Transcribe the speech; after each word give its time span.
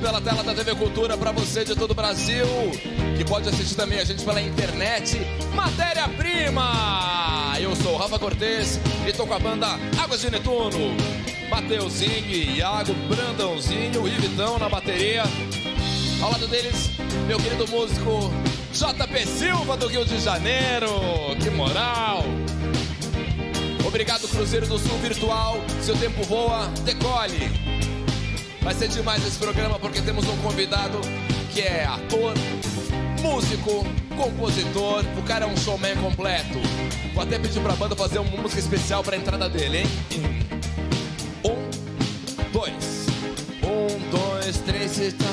pela 0.00 0.20
tela 0.20 0.42
da 0.42 0.54
TV 0.54 0.74
Cultura 0.74 1.16
para 1.16 1.30
você 1.30 1.64
de 1.64 1.74
todo 1.76 1.90
o 1.90 1.94
Brasil, 1.94 2.46
que 3.16 3.24
pode 3.24 3.48
assistir 3.48 3.74
também 3.74 3.98
a 3.98 4.04
gente 4.04 4.24
pela 4.24 4.40
internet. 4.40 5.20
Matéria-prima! 5.54 7.52
Eu 7.60 7.76
sou 7.76 7.96
Rafa 7.96 8.18
Cortez 8.18 8.80
e 9.06 9.12
tô 9.12 9.26
com 9.26 9.34
a 9.34 9.38
banda 9.38 9.66
Águas 10.02 10.22
de 10.22 10.30
Netuno. 10.30 10.96
Mateuzinho, 11.50 12.56
Iago, 12.56 12.94
Brandãozinho 13.08 14.08
e 14.08 14.10
Vitão 14.12 14.58
na 14.58 14.68
bateria. 14.68 15.24
Ao 16.22 16.30
lado 16.30 16.46
deles, 16.46 16.90
meu 17.26 17.38
querido 17.38 17.68
músico 17.68 18.32
JP 18.72 19.26
Silva 19.26 19.76
do 19.76 19.86
Rio 19.86 20.04
de 20.04 20.18
Janeiro. 20.18 20.88
Que 21.42 21.50
moral! 21.50 22.24
Obrigado, 23.86 24.26
Cruzeiro 24.28 24.66
do 24.66 24.78
Sul 24.78 24.96
Virtual. 24.98 25.56
Seu 25.82 25.96
tempo 25.96 26.22
voa, 26.22 26.68
decole. 26.84 27.79
Vai 28.62 28.74
ser 28.74 28.88
demais 28.88 29.26
esse 29.26 29.38
programa 29.38 29.78
porque 29.78 30.00
temos 30.02 30.28
um 30.28 30.36
convidado 30.38 31.00
que 31.52 31.60
é 31.60 31.84
ator, 31.84 32.34
músico, 33.20 33.84
compositor. 34.16 35.04
O 35.18 35.22
cara 35.22 35.46
é 35.46 35.48
um 35.48 35.56
showman 35.56 35.96
completo. 35.96 36.58
Vou 37.14 37.22
até 37.22 37.38
pedir 37.38 37.60
pra 37.62 37.74
banda 37.74 37.96
fazer 37.96 38.18
uma 38.18 38.42
música 38.42 38.60
especial 38.60 39.02
pra 39.02 39.16
entrada 39.16 39.48
dele, 39.48 39.78
hein? 39.78 39.86
Um, 41.44 42.50
dois. 42.52 43.06
Um, 43.62 44.10
dois, 44.10 44.58
três, 44.58 44.98
e 44.98 45.12
tá. 45.12 45.30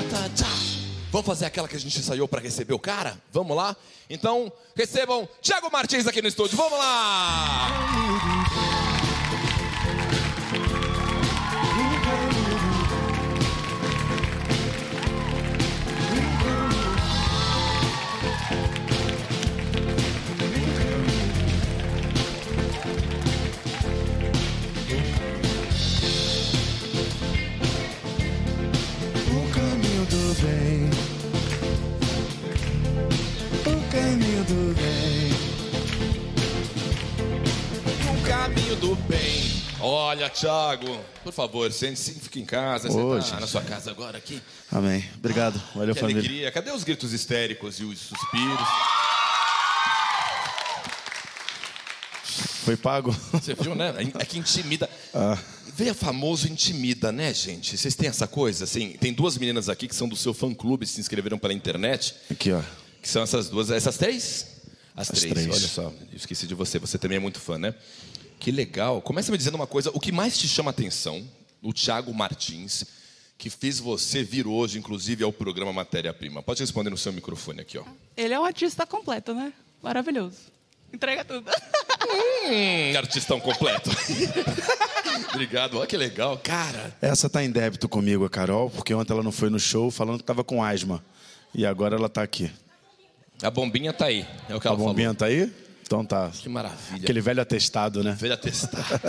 Vamos 1.17 1.25
fazer 1.25 1.45
aquela 1.45 1.67
que 1.67 1.75
a 1.75 1.79
gente 1.79 1.97
ensaiou 1.97 2.27
pra 2.27 2.39
receber 2.39 2.73
o 2.73 2.79
cara? 2.79 3.17
Vamos 3.31 3.57
lá? 3.57 3.75
Então, 4.09 4.51
recebam 4.75 5.27
Thiago 5.41 5.71
Martins 5.71 6.05
aqui 6.05 6.21
no 6.21 6.27
estúdio. 6.27 6.57
Vamos 6.57 6.77
lá! 6.77 8.76
Caminho 38.77 38.79
do 38.79 38.95
bem. 39.03 39.63
Olha, 39.79 40.29
Thiago, 40.29 40.99
por 41.23 41.31
favor, 41.31 41.71
sente-se, 41.71 42.13
fica 42.13 42.39
em 42.39 42.45
casa. 42.45 42.89
Você 42.89 42.97
tá 42.97 43.19
gente. 43.19 43.41
na 43.41 43.47
sua 43.47 43.61
casa 43.61 43.91
agora 43.91 44.17
aqui. 44.17 44.41
Amém. 44.71 45.03
Obrigado. 45.17 45.61
Valeu, 45.75 45.93
Que 45.93 46.01
família. 46.01 46.21
alegria. 46.21 46.51
Cadê 46.51 46.71
os 46.71 46.83
gritos 46.83 47.13
histéricos 47.13 47.79
e 47.79 47.83
os 47.83 47.99
suspiros? 47.99 48.67
Foi 52.65 52.75
pago? 52.75 53.15
Você 53.31 53.53
viu, 53.53 53.75
né? 53.75 53.93
É 54.19 54.25
que 54.25 54.37
intimida. 54.39 54.89
Veio 55.75 55.93
famoso 55.93 56.47
intimida, 56.47 57.11
né, 57.11 57.33
gente? 57.33 57.77
Vocês 57.77 57.95
têm 57.95 58.09
essa 58.09 58.27
coisa, 58.27 58.63
assim? 58.63 58.93
Tem 58.99 59.13
duas 59.13 59.37
meninas 59.37 59.69
aqui 59.69 59.87
que 59.87 59.95
são 59.95 60.09
do 60.09 60.15
seu 60.15 60.33
fã-clube, 60.33 60.85
se 60.85 60.99
inscreveram 60.99 61.37
pela 61.37 61.53
internet. 61.53 62.15
Aqui, 62.31 62.51
ó. 62.51 62.61
Que 63.01 63.07
são 63.07 63.21
essas 63.21 63.47
duas, 63.47 63.69
essas 63.69 63.95
três? 63.95 64.47
As, 64.95 65.11
As 65.11 65.19
três. 65.19 65.31
três. 65.33 65.47
olha 65.47 65.67
só. 65.67 65.83
Eu 66.11 66.17
esqueci 66.17 66.47
de 66.47 66.55
você, 66.55 66.79
você 66.79 66.97
também 66.97 67.17
é 67.17 67.19
muito 67.19 67.39
fã, 67.39 67.59
né? 67.59 67.75
Que 68.39 68.51
legal. 68.51 69.01
Começa 69.01 69.31
me 69.31 69.37
dizendo 69.37 69.55
uma 69.55 69.67
coisa, 69.67 69.89
o 69.93 69.99
que 69.99 70.11
mais 70.11 70.37
te 70.37 70.47
chama 70.47 70.69
a 70.69 70.71
atenção, 70.71 71.27
o 71.61 71.73
Thiago 71.73 72.13
Martins, 72.13 72.85
que 73.37 73.49
fez 73.49 73.79
você 73.79 74.23
vir 74.23 74.47
hoje, 74.47 74.77
inclusive, 74.79 75.23
ao 75.23 75.33
programa 75.33 75.73
Matéria 75.73 76.13
Prima. 76.13 76.41
Pode 76.41 76.61
responder 76.61 76.89
no 76.89 76.97
seu 76.97 77.11
microfone 77.13 77.61
aqui, 77.61 77.77
ó. 77.77 77.83
Ele 78.15 78.33
é 78.33 78.39
um 78.39 78.45
artista 78.45 78.85
completo, 78.85 79.33
né? 79.33 79.51
Maravilhoso. 79.81 80.37
Entrega 80.93 81.25
tudo. 81.25 81.49
Hum, 81.49 82.97
artistão 82.97 83.39
completo. 83.39 83.89
Obrigado, 85.33 85.77
olha 85.77 85.87
que 85.87 85.97
legal. 85.97 86.39
Cara, 86.43 86.95
Essa 87.01 87.29
tá 87.29 87.43
em 87.43 87.51
débito 87.51 87.89
comigo, 87.89 88.23
a 88.25 88.29
Carol, 88.29 88.69
porque 88.69 88.93
ontem 88.93 89.13
ela 89.13 89.23
não 89.23 89.31
foi 89.31 89.49
no 89.49 89.59
show 89.59 89.91
falando 89.91 90.19
que 90.19 90.23
tava 90.23 90.43
com 90.43 90.63
asma. 90.63 91.03
E 91.53 91.65
agora 91.65 91.95
ela 91.95 92.07
tá 92.09 92.21
aqui. 92.23 92.51
a 93.41 93.49
bombinha 93.49 93.91
tá 93.91 94.05
aí, 94.05 94.25
é 94.47 94.55
o 94.55 94.59
que 94.59 94.67
A 94.67 94.71
ela 94.71 94.77
bombinha 94.77 95.13
falou. 95.13 95.15
tá 95.19 95.25
aí? 95.25 95.51
Então 95.87 96.05
tá. 96.05 96.29
Que 96.29 96.49
maravilha. 96.49 97.01
Aquele 97.01 97.21
velho 97.21 97.41
atestado, 97.41 98.03
né? 98.03 98.11
Velho 98.11 98.33
atestado. 98.33 98.99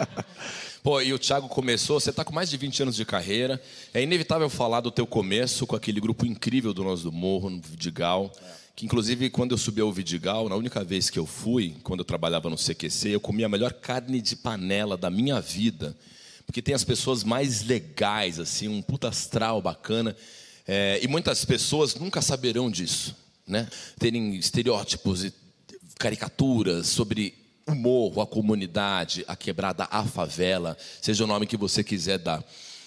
Pô, 0.82 1.00
e 1.00 1.12
o 1.12 1.18
Thiago 1.18 1.46
começou, 1.46 2.00
você 2.00 2.10
tá 2.10 2.24
com 2.24 2.32
mais 2.32 2.48
de 2.48 2.56
20 2.56 2.82
anos 2.82 2.96
de 2.96 3.04
carreira. 3.04 3.62
É 3.92 4.02
inevitável 4.02 4.48
falar 4.48 4.80
do 4.80 4.90
teu 4.90 5.06
começo 5.06 5.66
com 5.66 5.76
aquele 5.76 6.00
grupo 6.00 6.24
incrível 6.24 6.72
do 6.72 6.82
Nós 6.82 7.02
do 7.02 7.12
Morro, 7.12 7.50
no 7.50 7.60
Vidigal. 7.60 8.32
Que 8.74 8.86
inclusive 8.86 9.28
quando 9.28 9.52
eu 9.52 9.58
subi 9.58 9.82
ao 9.82 9.92
Vidigal, 9.92 10.48
na 10.48 10.56
única 10.56 10.82
vez 10.82 11.10
que 11.10 11.18
eu 11.18 11.26
fui, 11.26 11.76
quando 11.82 12.00
eu 12.00 12.04
trabalhava 12.04 12.48
no 12.48 12.56
CQC, 12.56 13.10
eu 13.10 13.20
comi 13.20 13.44
a 13.44 13.48
melhor 13.48 13.74
carne 13.74 14.20
de 14.20 14.34
panela 14.34 14.96
da 14.96 15.10
minha 15.10 15.38
vida. 15.38 15.94
Porque 16.46 16.62
tem 16.62 16.74
as 16.74 16.82
pessoas 16.82 17.22
mais 17.22 17.62
legais, 17.62 18.40
assim, 18.40 18.68
um 18.68 18.80
puta 18.80 19.06
astral 19.08 19.60
bacana. 19.60 20.16
É, 20.66 20.98
e 21.02 21.06
muitas 21.06 21.44
pessoas 21.44 21.94
nunca 21.94 22.22
saberão 22.22 22.70
disso, 22.70 23.14
né? 23.46 23.68
Terem 23.98 24.34
estereótipos 24.36 25.24
e 25.24 25.41
caricaturas 25.98 26.88
sobre 26.88 27.34
o 27.66 27.74
morro, 27.74 28.20
a 28.20 28.26
comunidade, 28.26 29.24
a 29.28 29.36
quebrada, 29.36 29.86
a 29.90 30.04
favela, 30.04 30.76
seja 31.00 31.24
o 31.24 31.26
nome 31.26 31.46
que 31.46 31.56
você 31.56 31.84
quiser 31.84 32.18
dar. 32.18 32.42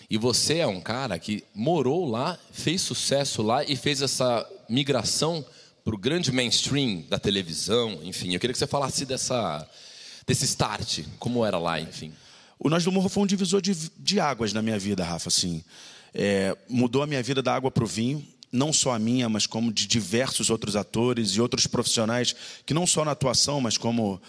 E 0.09 0.17
você 0.17 0.57
é 0.59 0.67
um 0.67 0.81
cara 0.81 1.17
que 1.17 1.43
morou 1.53 2.09
lá, 2.09 2.37
fez 2.51 2.81
sucesso 2.81 3.41
lá 3.41 3.63
e 3.63 3.75
fez 3.75 4.01
essa 4.01 4.47
migração 4.69 5.43
para 5.83 5.95
o 5.95 5.97
grande 5.97 6.31
mainstream 6.31 7.03
da 7.09 7.17
televisão, 7.17 7.99
enfim. 8.03 8.33
Eu 8.33 8.39
queria 8.39 8.53
que 8.53 8.59
você 8.59 8.67
falasse 8.67 9.05
dessa, 9.05 9.67
desse 10.27 10.45
start, 10.45 11.01
como 11.19 11.45
era 11.45 11.57
lá, 11.57 11.79
enfim. 11.79 12.11
O 12.59 12.69
Nós 12.69 12.83
do 12.83 12.91
Morro 12.91 13.09
foi 13.09 13.23
um 13.23 13.27
divisor 13.27 13.61
de, 13.61 13.73
de 13.97 14.19
águas 14.19 14.53
na 14.53 14.61
minha 14.61 14.77
vida, 14.79 15.03
Rafa. 15.03 15.29
Assim, 15.29 15.63
É, 16.17 16.55
mudou 16.69 17.03
a 17.03 17.07
minha 17.07 17.21
vida 17.21 17.41
da 17.41 17.53
água 17.53 17.69
para 17.69 17.83
o 17.83 17.87
vinho. 17.87 18.25
Não 18.55 18.71
só 18.71 18.93
a 18.93 18.99
minha, 18.99 19.27
mas 19.27 19.45
como 19.45 19.71
de 19.71 19.85
diversos 19.85 20.49
outros 20.49 20.75
atores 20.75 21.31
e 21.31 21.41
outros 21.41 21.67
profissionais, 21.67 22.35
que 22.65 22.73
não 22.73 22.87
só 22.87 23.03
na 23.03 23.11
atuação, 23.11 23.59
mas 23.59 23.77
como 23.77 24.21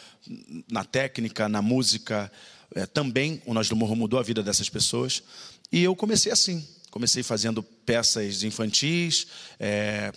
na 0.70 0.84
técnica, 0.84 1.48
na 1.48 1.62
música. 1.62 2.31
é, 2.75 2.84
também 2.86 3.41
o 3.47 3.54
Nós 3.54 3.69
do 3.69 3.76
Morro 3.76 3.94
mudou 3.94 4.19
a 4.19 4.22
vida 4.22 4.42
dessas 4.42 4.69
pessoas. 4.69 5.22
E 5.70 5.82
eu 5.82 5.94
comecei 5.94 6.32
assim. 6.32 6.66
Comecei 6.91 7.22
fazendo 7.22 7.62
peças 7.62 8.42
infantis, 8.42 9.26
é, 9.60 10.12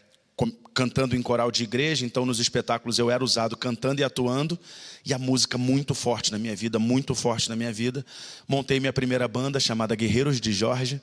cantando 0.73 1.15
em 1.15 1.21
coral 1.21 1.51
de 1.51 1.63
igreja, 1.63 2.05
então 2.05 2.25
nos 2.25 2.39
espetáculos 2.39 2.97
eu 2.97 3.11
era 3.11 3.23
usado 3.23 3.57
cantando 3.57 3.99
e 3.99 4.03
atuando, 4.03 4.57
e 5.05 5.13
a 5.13 5.17
música 5.17 5.57
muito 5.57 5.93
forte 5.93 6.31
na 6.31 6.39
minha 6.39 6.55
vida, 6.55 6.79
muito 6.79 7.13
forte 7.13 7.49
na 7.49 7.55
minha 7.55 7.73
vida. 7.73 8.05
Montei 8.47 8.79
minha 8.79 8.93
primeira 8.93 9.27
banda 9.27 9.59
chamada 9.59 9.95
Guerreiros 9.95 10.39
de 10.39 10.53
Jorge, 10.53 11.01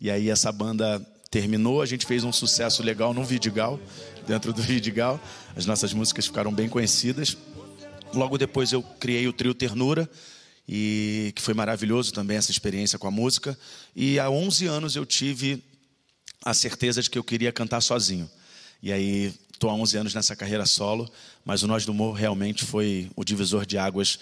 e 0.00 0.10
aí 0.10 0.30
essa 0.30 0.50
banda 0.50 1.06
terminou, 1.30 1.80
a 1.80 1.86
gente 1.86 2.04
fez 2.04 2.24
um 2.24 2.32
sucesso 2.32 2.82
legal 2.82 3.14
no 3.14 3.24
Vidigal, 3.24 3.78
dentro 4.26 4.52
do 4.52 4.60
Vidigal. 4.60 5.20
As 5.54 5.64
nossas 5.64 5.92
músicas 5.92 6.26
ficaram 6.26 6.52
bem 6.52 6.68
conhecidas. 6.68 7.36
Logo 8.12 8.36
depois 8.36 8.72
eu 8.72 8.82
criei 8.82 9.28
o 9.28 9.32
trio 9.32 9.54
Ternura, 9.54 10.10
e 10.68 11.32
que 11.34 11.42
foi 11.42 11.54
maravilhoso 11.54 12.12
também 12.12 12.36
essa 12.36 12.50
experiência 12.50 12.98
com 12.98 13.06
a 13.06 13.10
música. 13.10 13.56
E 13.94 14.18
há 14.18 14.28
11 14.28 14.66
anos 14.66 14.96
eu 14.96 15.06
tive 15.06 15.62
a 16.44 16.52
certeza 16.52 17.02
de 17.02 17.08
que 17.08 17.18
eu 17.18 17.24
queria 17.24 17.52
cantar 17.52 17.80
sozinho. 17.80 18.28
E 18.82 18.92
aí 18.92 19.32
estou 19.52 19.70
há 19.70 19.74
11 19.74 19.96
anos 19.98 20.14
nessa 20.14 20.34
carreira 20.34 20.66
solo, 20.66 21.10
mas 21.44 21.62
o 21.62 21.66
Nós 21.66 21.84
do 21.84 21.92
Morro 21.94 22.14
realmente 22.14 22.64
foi 22.64 23.10
o 23.14 23.24
divisor 23.24 23.66
de 23.66 23.78
águas 23.78 24.18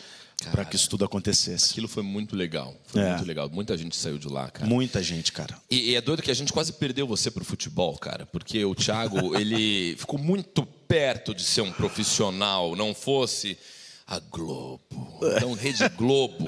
para 0.52 0.64
que 0.64 0.76
isso 0.76 0.88
tudo 0.88 1.04
acontecesse. 1.04 1.70
Aquilo 1.72 1.88
foi 1.88 2.02
muito 2.02 2.36
legal. 2.36 2.74
Foi 2.86 3.00
É. 3.02 3.10
muito 3.10 3.24
legal. 3.26 3.50
Muita 3.50 3.76
gente 3.76 3.96
saiu 3.96 4.18
de 4.18 4.28
lá, 4.28 4.50
cara. 4.50 4.66
Muita 4.68 5.02
gente, 5.02 5.32
cara. 5.32 5.56
E, 5.70 5.90
e 5.90 5.94
é 5.96 6.00
doido 6.00 6.22
que 6.22 6.30
a 6.30 6.34
gente 6.34 6.52
quase 6.52 6.72
perdeu 6.72 7.06
você 7.06 7.30
pro 7.30 7.44
futebol, 7.44 7.96
cara. 7.98 8.24
Porque 8.26 8.64
o 8.64 8.74
Thiago, 8.74 9.34
ele 9.38 9.96
ficou 9.96 10.18
muito 10.18 10.64
perto 10.86 11.34
de 11.34 11.42
ser 11.42 11.62
um 11.62 11.72
profissional. 11.72 12.76
Não 12.76 12.94
fosse 12.94 13.58
a 14.06 14.18
Globo. 14.20 14.80
Então, 15.36 15.52
Rede 15.54 15.86
Globo. 15.96 16.46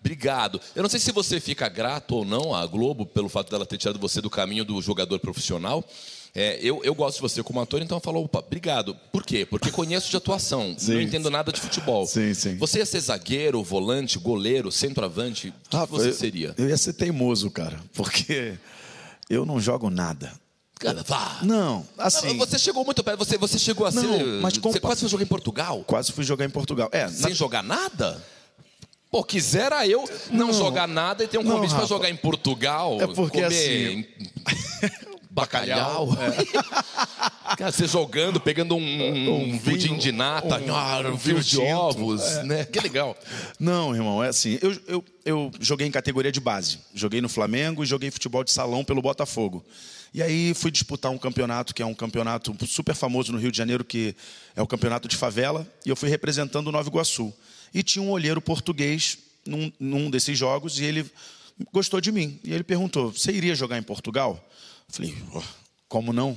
Obrigado. 0.00 0.60
Eu 0.74 0.82
não 0.82 0.88
sei 0.88 1.00
se 1.00 1.10
você 1.10 1.40
fica 1.40 1.68
grato 1.68 2.14
ou 2.14 2.24
não 2.24 2.54
à 2.54 2.64
Globo 2.64 3.04
pelo 3.04 3.28
fato 3.28 3.50
dela 3.50 3.66
ter 3.66 3.76
tirado 3.76 3.98
você 3.98 4.20
do 4.20 4.30
caminho 4.30 4.64
do 4.64 4.80
jogador 4.80 5.18
profissional. 5.18 5.84
É, 6.38 6.58
eu, 6.60 6.82
eu 6.84 6.94
gosto 6.94 7.16
de 7.16 7.22
você 7.22 7.42
como 7.42 7.58
ator, 7.62 7.80
então 7.80 7.96
eu 7.96 8.00
falo, 8.02 8.22
opa, 8.22 8.40
obrigado. 8.40 8.94
Por 9.10 9.24
quê? 9.24 9.46
Porque 9.46 9.70
conheço 9.70 10.10
de 10.10 10.16
atuação, 10.18 10.74
Sim. 10.78 10.92
não 10.94 11.00
entendo 11.00 11.30
nada 11.30 11.50
de 11.50 11.58
futebol. 11.58 12.04
Sim, 12.06 12.34
sim. 12.34 12.58
Você 12.58 12.78
ia 12.78 12.84
ser 12.86 13.00
zagueiro, 13.00 13.62
volante, 13.62 14.18
goleiro, 14.18 14.70
centroavante? 14.70 15.48
O 15.48 15.52
que, 15.52 15.68
que 15.70 15.76
Rafa, 15.76 15.86
você 15.96 16.08
eu- 16.08 16.12
seria? 16.12 16.54
Eu 16.58 16.68
ia 16.68 16.76
ser 16.76 16.92
teimoso, 16.92 17.50
cara, 17.50 17.80
porque 17.94 18.52
eu 19.30 19.46
não 19.46 19.58
jogo 19.58 19.88
nada. 19.88 20.30
Cara, 20.78 21.02
vá. 21.02 21.38
Não, 21.42 21.86
assim, 21.96 22.36
Você 22.36 22.58
chegou 22.58 22.84
muito 22.84 23.02
perto, 23.02 23.16
você, 23.18 23.38
você 23.38 23.58
chegou 23.58 23.86
a 23.86 23.90
ser. 23.90 24.02
Não, 24.02 24.42
mas 24.42 24.52
você 24.52 24.60
compa- 24.60 24.78
quase 24.80 25.00
foi 25.00 25.08
jogar 25.08 25.22
em 25.24 25.26
Portugal? 25.26 25.82
quase 25.86 26.12
fui 26.12 26.22
jogar 26.22 26.44
em 26.44 26.50
Portugal. 26.50 26.90
É, 26.92 27.04
na- 27.04 27.08
Sem 27.08 27.32
jogar 27.34 27.62
nada? 27.62 28.22
Pô, 29.10 29.24
quisera 29.24 29.86
eu 29.86 30.04
não, 30.30 30.48
Não. 30.48 30.52
jogar 30.52 30.86
nada 30.86 31.24
e 31.24 31.28
ter 31.28 31.38
um 31.38 31.42
Não, 31.42 31.52
convite 31.54 31.70
pra 31.70 31.78
Rafa. 31.78 31.88
jogar 31.88 32.10
em 32.10 32.16
Portugal. 32.16 33.00
É 33.00 33.06
porque 33.06 33.40
comer 33.40 33.46
assim- 33.46 34.04
Bacalhau. 35.36 36.08
Cara, 37.58 37.70
você 37.70 37.86
jogando, 37.86 38.40
pegando 38.40 38.74
um, 38.74 38.80
um, 38.80 39.50
Um 39.54 39.58
vinho, 39.58 39.98
de 39.98 40.10
nata, 40.10 40.58
um- 40.58 41.08
um 41.12 41.16
de 41.16 41.22
vinho 41.22 41.44
tinto, 41.44 41.62
ovos, 41.62 42.22
né? 42.44 42.64
Que 42.64 42.80
legal. 42.80 43.14
Não, 43.60 43.94
irmão, 43.94 44.24
é 44.24 44.28
assim. 44.28 44.58
Eu, 44.62 44.72
eu, 44.88 45.04
eu 45.24 45.50
joguei 45.60 45.86
em 45.86 45.90
categoria 45.90 46.32
de 46.32 46.40
base. 46.40 46.78
Joguei 46.94 47.20
no 47.20 47.28
Flamengo 47.28 47.84
e 47.84 47.86
joguei 47.86 48.10
futebol 48.10 48.42
de 48.42 48.50
salão 48.50 48.82
pelo 48.82 49.02
Botafogo. 49.02 49.62
E 50.14 50.22
aí 50.22 50.54
fui 50.54 50.70
disputar 50.70 51.12
um 51.12 51.18
campeonato 51.18 51.74
que 51.74 51.82
é 51.82 51.86
um 51.86 51.94
campeonato 51.94 52.56
super 52.66 52.94
famoso 52.94 53.30
no 53.32 53.38
Rio 53.38 53.52
de 53.52 53.58
Janeiro, 53.58 53.84
que 53.84 54.16
é 54.56 54.62
o 54.62 54.66
campeonato 54.66 55.06
de 55.06 55.16
favela, 55.16 55.66
e 55.84 55.90
eu 55.90 55.96
fui 55.96 56.08
representando 56.08 56.68
o 56.68 56.72
Nova 56.72 56.88
Iguaçu. 56.88 57.32
E 57.74 57.82
tinha 57.82 58.02
um 58.02 58.10
olheiro 58.10 58.40
português 58.40 59.18
num, 59.46 59.70
num 59.78 60.08
desses 60.10 60.36
jogos 60.38 60.80
e 60.80 60.84
ele 60.84 61.04
gostou 61.72 62.00
de 62.00 62.10
mim. 62.10 62.40
E 62.42 62.52
ele 62.54 62.64
perguntou: 62.64 63.12
Você 63.12 63.30
iria 63.30 63.54
jogar 63.54 63.76
em 63.78 63.82
Portugal? 63.82 64.42
Falei: 64.88 65.14
"Oh, 65.34 65.42
Como 65.88 66.12
não? 66.12 66.36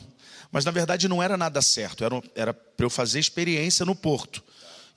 Mas 0.52 0.66
na 0.66 0.72
verdade 0.72 1.08
não 1.08 1.22
era 1.22 1.38
nada 1.38 1.62
certo, 1.62 2.04
era, 2.04 2.22
era 2.36 2.54
para 2.54 2.86
eu 2.86 2.90
fazer 2.90 3.20
experiência 3.20 3.86
no 3.86 3.96
Porto. 3.96 4.44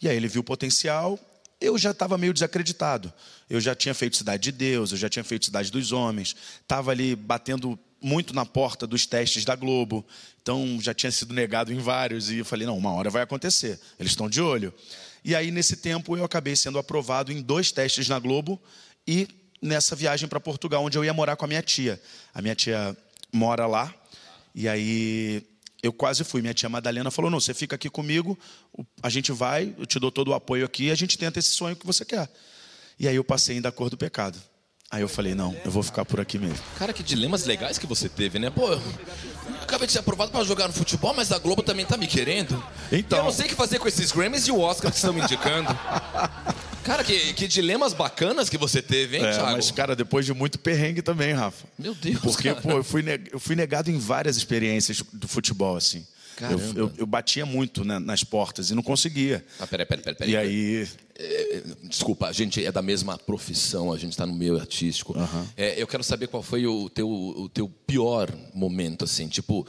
E 0.01 0.09
aí 0.09 0.17
ele 0.17 0.29
viu 0.29 0.41
o 0.41 0.45
potencial, 0.45 1.19
eu 1.61 1.79
já 1.79 1.93
estava 1.93 2.19
meio 2.19 2.33
desacreditado. 2.33 3.13
Eu 3.49 3.61
já 3.61 3.75
tinha 3.75 3.95
feito 3.95 4.17
Cidade 4.17 4.43
de 4.43 4.53
Deus, 4.53 4.93
eu 4.93 4.97
já 4.97 5.09
tinha 5.09 5.23
feito 5.23 5.45
Cidade 5.45 5.71
dos 5.71 5.93
Homens, 5.93 6.35
estava 6.61 6.91
ali 6.91 7.15
batendo 7.15 7.79
muito 8.01 8.35
na 8.35 8.45
porta 8.45 8.87
dos 8.87 9.07
testes 9.07 9.45
da 9.45 9.55
Globo, 9.55 10.05
então 10.43 10.79
já 10.81 10.93
tinha 10.93 11.13
sido 11.13 11.33
negado 11.33 11.73
em 11.73 11.79
vários, 11.79 12.31
e 12.31 12.39
eu 12.39 12.45
falei: 12.45 12.67
não, 12.67 12.77
uma 12.77 12.93
hora 12.93 13.11
vai 13.11 13.23
acontecer, 13.23 13.79
eles 13.99 14.13
estão 14.13 14.29
de 14.29 14.41
olho. 14.41 14.75
E 15.25 15.37
aí, 15.37 15.53
nesse 15.53 15.77
tempo, 15.77 16.17
eu 16.17 16.25
acabei 16.25 16.57
sendo 16.57 16.79
aprovado 16.79 17.31
em 17.31 17.41
dois 17.41 17.71
testes 17.71 18.09
na 18.09 18.19
Globo 18.19 18.61
e 19.07 19.29
nessa 19.61 19.95
viagem 19.95 20.29
para 20.29 20.41
Portugal, 20.41 20.85
onde 20.85 20.99
eu 20.99 21.05
ia 21.05 21.15
morar 21.15 21.37
com 21.37 21.45
a 21.45 21.49
minha 21.49 21.63
tia. 21.63 22.01
A 22.35 22.43
minha 22.43 22.57
tia 22.57 22.97
mora 23.33 23.67
lá, 23.67 23.93
e 24.55 24.69
aí 24.69 25.43
eu 25.83 25.93
quase 25.93 26.23
fui. 26.23 26.41
Minha 26.43 26.55
tia 26.55 26.69
Madalena 26.69 27.11
falou: 27.11 27.31
não, 27.31 27.41
você 27.41 27.55
fica 27.55 27.77
aqui 27.77 27.91
comigo, 27.91 28.39
a 29.03 29.09
gente 29.09 29.33
vai, 29.33 29.75
eu 29.79 29.87
te 29.87 29.99
dou 29.99 30.13
todo 30.13 30.29
o 30.29 30.35
apoio 30.35 30.65
aqui 30.65 30.91
a 30.91 30.95
gente 30.95 31.19
tenta 31.19 31.39
esse 31.39 31.51
sonho 31.51 31.75
que 31.75 31.87
você 31.87 32.05
quer. 32.05 32.31
E 32.99 33.09
aí 33.09 33.17
eu 33.17 33.25
passei 33.25 33.57
em 33.57 33.61
da 33.61 33.73
cor 33.73 33.91
do 33.91 33.97
pecado. 33.97 34.41
Aí 34.93 35.01
eu 35.01 35.09
falei: 35.09 35.35
não, 35.35 35.57
eu 35.65 35.71
vou 35.71 35.83
ficar 35.83 36.05
por 36.05 36.21
aqui 36.21 36.39
mesmo. 36.39 36.59
Cara, 36.79 36.93
que 36.93 37.03
dilemas 37.03 37.47
legais 37.47 37.79
que 37.79 37.87
você 37.87 38.11
teve, 38.11 38.39
né? 38.39 38.51
Pô, 38.51 38.71
eu 38.71 38.83
acabei 39.63 39.87
de 39.87 39.93
ser 39.95 40.01
aprovado 40.01 40.31
pra 40.31 40.45
jogar 40.45 40.69
no 40.69 40.75
futebol, 40.75 41.15
mas 41.15 41.33
a 41.33 41.39
Globo 41.39 41.63
também 41.63 41.87
tá 41.87 41.97
me 41.97 42.07
querendo. 42.07 42.63
Então. 42.93 43.19
E 43.19 43.21
eu 43.21 43.25
não 43.25 43.33
sei 43.33 43.47
o 43.47 43.49
que 43.49 43.55
fazer 43.55 43.79
com 43.79 43.89
esses 43.89 44.13
Grammys 44.13 44.47
e 44.47 44.53
o 44.53 44.61
Oscar 44.61 44.91
que 44.91 44.97
estão 44.99 45.15
me 45.15 45.23
indicando. 45.23 45.69
Cara, 46.85 47.05
que, 47.05 47.33
que 47.35 47.47
dilemas 47.47 47.93
bacanas 47.93 48.49
que 48.51 48.59
você 48.59 48.83
teve, 48.83 49.17
hein, 49.17 49.25
É, 49.25 49.31
Thiago? 49.31 49.53
mas, 49.53 49.71
cara, 49.71 49.95
depois 49.95 50.27
de 50.27 50.35
muito 50.35 50.59
perrengue 50.59 51.01
também, 51.01 51.33
Rafa. 51.33 51.65
Meu 51.79 51.95
Deus, 51.95 52.19
Porque, 52.21 52.49
cara. 52.49 52.61
pô, 52.61 52.71
eu 52.73 52.83
fui, 52.83 53.05
eu 53.31 53.39
fui 53.39 53.55
negado 53.55 53.89
em 53.89 53.99
várias 54.01 54.37
experiências 54.37 55.01
do 55.13 55.29
futebol, 55.29 55.77
assim. 55.77 56.05
Eu, 56.41 56.59
eu, 56.75 56.93
eu 56.99 57.07
batia 57.07 57.47
muito 57.47 57.85
né, 57.85 58.01
nas 58.01 58.25
portas 58.25 58.71
e 58.71 58.75
não 58.75 58.83
conseguia. 58.83 59.45
Ah, 59.61 59.67
peraí, 59.67 59.87
peraí, 59.87 60.03
peraí. 60.03 60.17
peraí. 60.17 60.33
E 60.33 60.37
aí, 60.37 60.89
Desculpa, 61.85 62.29
a 62.29 62.33
gente 62.33 62.65
é 62.65 62.73
da 62.73 62.83
mesma 62.83 63.19
profissão, 63.19 63.93
a 63.93 63.99
gente 63.99 64.13
está 64.13 64.27
no 64.27 64.35
meio 64.35 64.59
artístico. 64.59 65.15
É, 65.57 65.81
eu 65.81 65.87
quero 65.87 66.03
saber 66.03 66.29
qual 66.29 66.43
foi 66.43 66.67
o 66.67 66.89
teu, 66.89 67.09
o 67.11 67.49
teu 67.49 67.69
pior 67.69 68.33
momento, 68.55 69.05
assim, 69.05 69.29
tipo, 69.29 69.67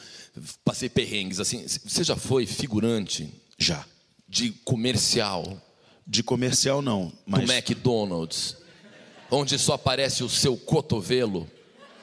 passei 0.64 0.90
perrengues, 0.90 1.40
assim. 1.40 1.66
Você 1.68 2.04
já 2.04 2.16
foi 2.16 2.46
figurante 2.46 3.30
já. 3.58 3.86
de 4.28 4.52
comercial 4.64 5.62
De 6.06 6.24
comercial, 6.24 6.82
não. 6.82 7.12
Mas 7.26 7.46
do 7.46 7.52
McDonald's, 7.52 8.58
onde 9.30 9.58
só 9.58 9.74
aparece 9.74 10.24
o 10.24 10.30
seu 10.30 10.56
cotovelo? 10.58 11.48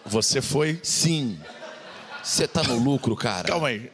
você 0.05 0.41
foi. 0.43 0.81
Sim. 0.83 1.39
Você 2.23 2.47
tá 2.47 2.63
no 2.63 2.79
lucro, 2.79 3.17
cara. 3.17 3.49
Calma 3.49 3.69
aí. 3.69 3.91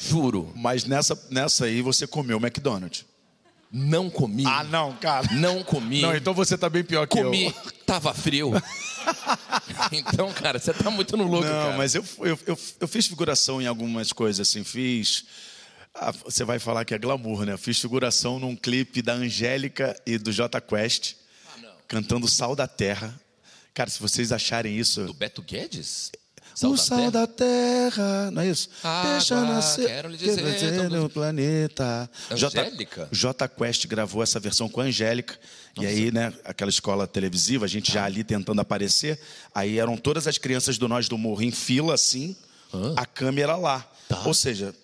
Juro, 0.00 0.52
Mas 0.54 0.84
nessa, 0.84 1.20
nessa 1.28 1.64
aí 1.64 1.82
você 1.82 2.06
comeu 2.06 2.38
McDonald's. 2.38 3.04
Não 3.70 4.08
comi. 4.08 4.44
Ah, 4.46 4.64
não, 4.64 4.96
cara. 4.96 5.28
Não 5.32 5.62
comi. 5.62 6.00
Não, 6.00 6.14
então 6.16 6.32
você 6.32 6.56
tá 6.56 6.68
bem 6.70 6.82
pior 6.82 7.06
que 7.06 7.22
comi, 7.22 7.46
eu. 7.46 7.52
tava 7.84 8.12
frio. 8.14 8.52
então, 9.92 10.32
cara, 10.32 10.58
você 10.58 10.72
tá 10.72 10.90
muito 10.90 11.16
no 11.16 11.24
lucro, 11.24 11.48
Não, 11.48 11.64
cara. 11.64 11.76
mas 11.76 11.94
eu, 11.94 12.04
eu, 12.20 12.38
eu, 12.46 12.58
eu 12.80 12.88
fiz 12.88 13.06
figuração 13.06 13.60
em 13.60 13.66
algumas 13.66 14.12
coisas, 14.12 14.48
assim, 14.48 14.64
fiz. 14.64 15.24
ah, 15.94 16.12
você 16.12 16.44
vai 16.44 16.58
falar 16.58 16.84
que 16.84 16.94
é 16.94 16.98
glamour, 16.98 17.44
né? 17.44 17.52
Eu 17.52 17.58
fiz 17.58 17.78
figuração 17.78 18.38
num 18.38 18.56
clipe 18.56 19.02
da 19.02 19.12
Angélica 19.12 20.00
e 20.06 20.16
do 20.18 20.32
J 20.32 20.60
Quest, 20.60 21.14
cantando 21.86 22.26
Sal 22.28 22.56
da 22.56 22.66
Terra. 22.66 23.18
Cara, 23.74 23.90
se 23.90 24.00
vocês 24.00 24.32
acharem 24.32 24.76
isso. 24.76 25.04
Do 25.04 25.14
Beto 25.14 25.42
Guedes? 25.42 26.10
O 26.66 26.76
sal 26.76 27.10
da 27.10 27.26
terra, 27.26 28.30
não 28.30 28.42
é 28.42 28.48
isso? 28.48 28.68
Água, 28.82 29.12
Deixa 29.12 29.40
nascer, 29.42 29.86
quero 29.86 30.08
lhe 30.08 30.16
dizer, 30.16 30.42
dizer 30.42 30.90
no 30.90 31.08
planeta. 31.08 32.10
Angélica? 32.30 33.08
J, 33.12 33.44
J 33.44 33.48
Quest 33.48 33.86
gravou 33.86 34.22
essa 34.22 34.40
versão 34.40 34.68
com 34.68 34.80
a 34.80 34.84
Angélica. 34.84 35.38
E 35.80 35.86
aí, 35.86 36.10
né, 36.10 36.32
aquela 36.44 36.70
escola 36.70 37.06
televisiva, 37.06 37.64
a 37.64 37.68
gente 37.68 37.92
já 37.92 38.04
ali 38.04 38.24
tentando 38.24 38.60
aparecer. 38.60 39.20
Aí 39.54 39.78
eram 39.78 39.96
todas 39.96 40.26
as 40.26 40.38
crianças 40.38 40.76
do 40.76 40.88
Nós 40.88 41.08
do 41.08 41.16
Morro 41.16 41.42
em 41.42 41.52
fila, 41.52 41.94
assim, 41.94 42.36
a 42.96 43.06
câmera 43.06 43.56
lá. 43.56 43.88
Tá. 44.08 44.22
Ou 44.24 44.34
seja, 44.34 44.74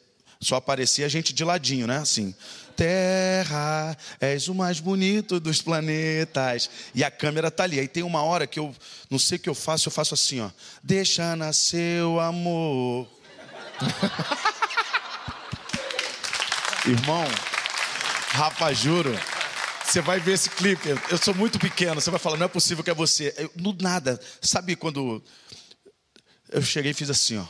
só 0.44 0.56
aparecia 0.56 1.06
a 1.06 1.08
gente 1.08 1.32
de 1.32 1.44
ladinho, 1.44 1.86
né? 1.86 1.98
Assim. 1.98 2.34
Terra, 2.76 3.96
és 4.20 4.48
o 4.48 4.54
mais 4.54 4.80
bonito 4.80 5.38
dos 5.38 5.62
planetas. 5.62 6.68
E 6.94 7.04
a 7.04 7.10
câmera 7.10 7.50
tá 7.50 7.64
ali. 7.64 7.78
Aí 7.80 7.88
tem 7.88 8.02
uma 8.02 8.22
hora 8.22 8.46
que 8.46 8.58
eu 8.58 8.74
não 9.10 9.18
sei 9.18 9.36
o 9.36 9.40
que 9.40 9.48
eu 9.48 9.54
faço, 9.54 9.88
eu 9.88 9.92
faço 9.92 10.14
assim, 10.14 10.40
ó. 10.40 10.50
Deixa 10.82 11.34
nascer 11.36 12.02
o 12.02 12.18
amor. 12.20 13.06
Irmão, 16.86 17.24
Rafa, 18.28 18.72
juro. 18.74 19.18
Você 19.86 20.00
vai 20.00 20.18
ver 20.18 20.32
esse 20.32 20.50
clipe. 20.50 20.88
eu- 20.88 21.18
sou 21.18 21.34
muito 21.34 21.58
pequeno. 21.58 22.00
Você 22.00 22.10
vai 22.10 22.18
falar, 22.18 22.36
não 22.36 22.46
é 22.46 22.48
possível 22.48 22.82
que 22.82 22.90
é 22.90 22.94
você. 22.94 23.34
Eu, 23.38 23.50
nada. 23.80 24.20
Sabe 24.40 24.76
quando 24.76 25.22
eu 26.50 26.62
cheguei 26.62 26.90
e 26.90 26.94
fiz 26.94 27.10
assim, 27.10 27.38
ó. 27.38 27.44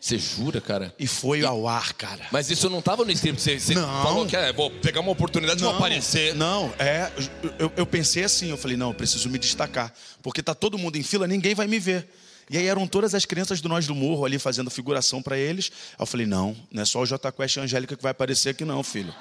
Você 0.00 0.18
jura, 0.18 0.60
cara? 0.60 0.94
E 0.98 1.06
foi 1.06 1.44
ao 1.44 1.66
ar, 1.66 1.92
cara. 1.94 2.26
Mas 2.30 2.50
isso 2.50 2.70
não 2.70 2.80
tava 2.80 3.04
no 3.04 3.10
script. 3.10 3.40
Você, 3.40 3.58
você 3.58 3.74
Não. 3.74 4.02
falou 4.02 4.26
que 4.26 4.36
é, 4.36 4.52
vou 4.52 4.70
pegar 4.70 5.00
uma 5.00 5.10
oportunidade 5.10 5.58
de 5.58 5.64
vou 5.64 5.74
aparecer. 5.74 6.34
Não, 6.34 6.72
é. 6.78 7.10
Eu, 7.58 7.72
eu 7.76 7.86
pensei 7.86 8.22
assim, 8.22 8.50
eu 8.50 8.56
falei, 8.56 8.76
não, 8.76 8.90
eu 8.90 8.94
preciso 8.94 9.28
me 9.28 9.38
destacar. 9.38 9.92
Porque 10.22 10.42
tá 10.42 10.54
todo 10.54 10.78
mundo 10.78 10.96
em 10.96 11.02
fila, 11.02 11.26
ninguém 11.26 11.54
vai 11.54 11.66
me 11.66 11.78
ver. 11.78 12.08
E 12.48 12.56
aí 12.56 12.66
eram 12.68 12.86
todas 12.86 13.14
as 13.14 13.24
crianças 13.24 13.60
do 13.60 13.68
Nós 13.68 13.86
do 13.86 13.94
Morro 13.94 14.24
ali 14.24 14.38
fazendo 14.38 14.70
figuração 14.70 15.20
para 15.20 15.36
eles. 15.36 15.72
Aí 15.92 16.02
eu 16.02 16.06
falei, 16.06 16.26
não, 16.26 16.56
não 16.70 16.82
é 16.82 16.84
só 16.84 17.00
o 17.00 17.06
J 17.06 17.32
Quest 17.32 17.56
e 17.56 17.60
a 17.60 17.62
Angélica 17.64 17.96
que 17.96 18.02
vai 18.02 18.12
aparecer 18.12 18.50
aqui, 18.50 18.64
não, 18.64 18.82
filho. 18.84 19.12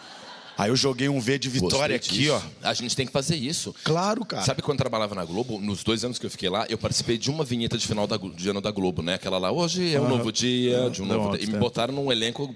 Aí 0.58 0.70
eu 0.70 0.76
joguei 0.76 1.10
um 1.10 1.20
V 1.20 1.38
de 1.38 1.50
vitória 1.50 1.96
aqui, 1.96 2.30
ó. 2.30 2.42
A 2.64 2.74
gente 2.74 2.96
tem 2.96 3.06
que 3.06 3.12
fazer 3.12 3.36
isso. 3.36 3.76
Claro, 3.84 4.24
cara. 4.26 4.44
Sabe 4.44 4.62
quando 4.62 4.78
eu 4.80 4.84
trabalhava 4.84 5.14
na 5.14 5.26
Globo? 5.26 5.60
Nos 5.60 5.84
dois 5.84 6.06
anos 6.06 6.18
que 6.18 6.26
eu 6.26 6.30
fiquei 6.30 6.50
lá, 6.50 6.66
eu 6.70 6.78
participei 6.78 7.18
de 7.18 7.30
uma 7.30 7.44
vinheta 7.44 7.78
de 7.78 7.86
final 7.86 8.08
da, 8.08 8.18
de 8.18 8.50
ano 8.50 8.62
da 8.62 8.72
Globo, 8.72 9.02
né? 9.02 9.16
Aquela 9.16 9.38
lá, 9.38 9.52
hoje 9.52 9.94
é 9.94 10.00
um 10.00 10.06
Aham. 10.06 10.18
novo 10.18 10.32
dia, 10.32 10.90
de 10.90 11.02
um 11.02 11.08
Deu 11.08 11.18
novo... 11.18 11.38
E 11.38 11.46
me 11.48 11.58
botaram 11.58 11.94
num 11.94 12.12
elenco 12.12 12.54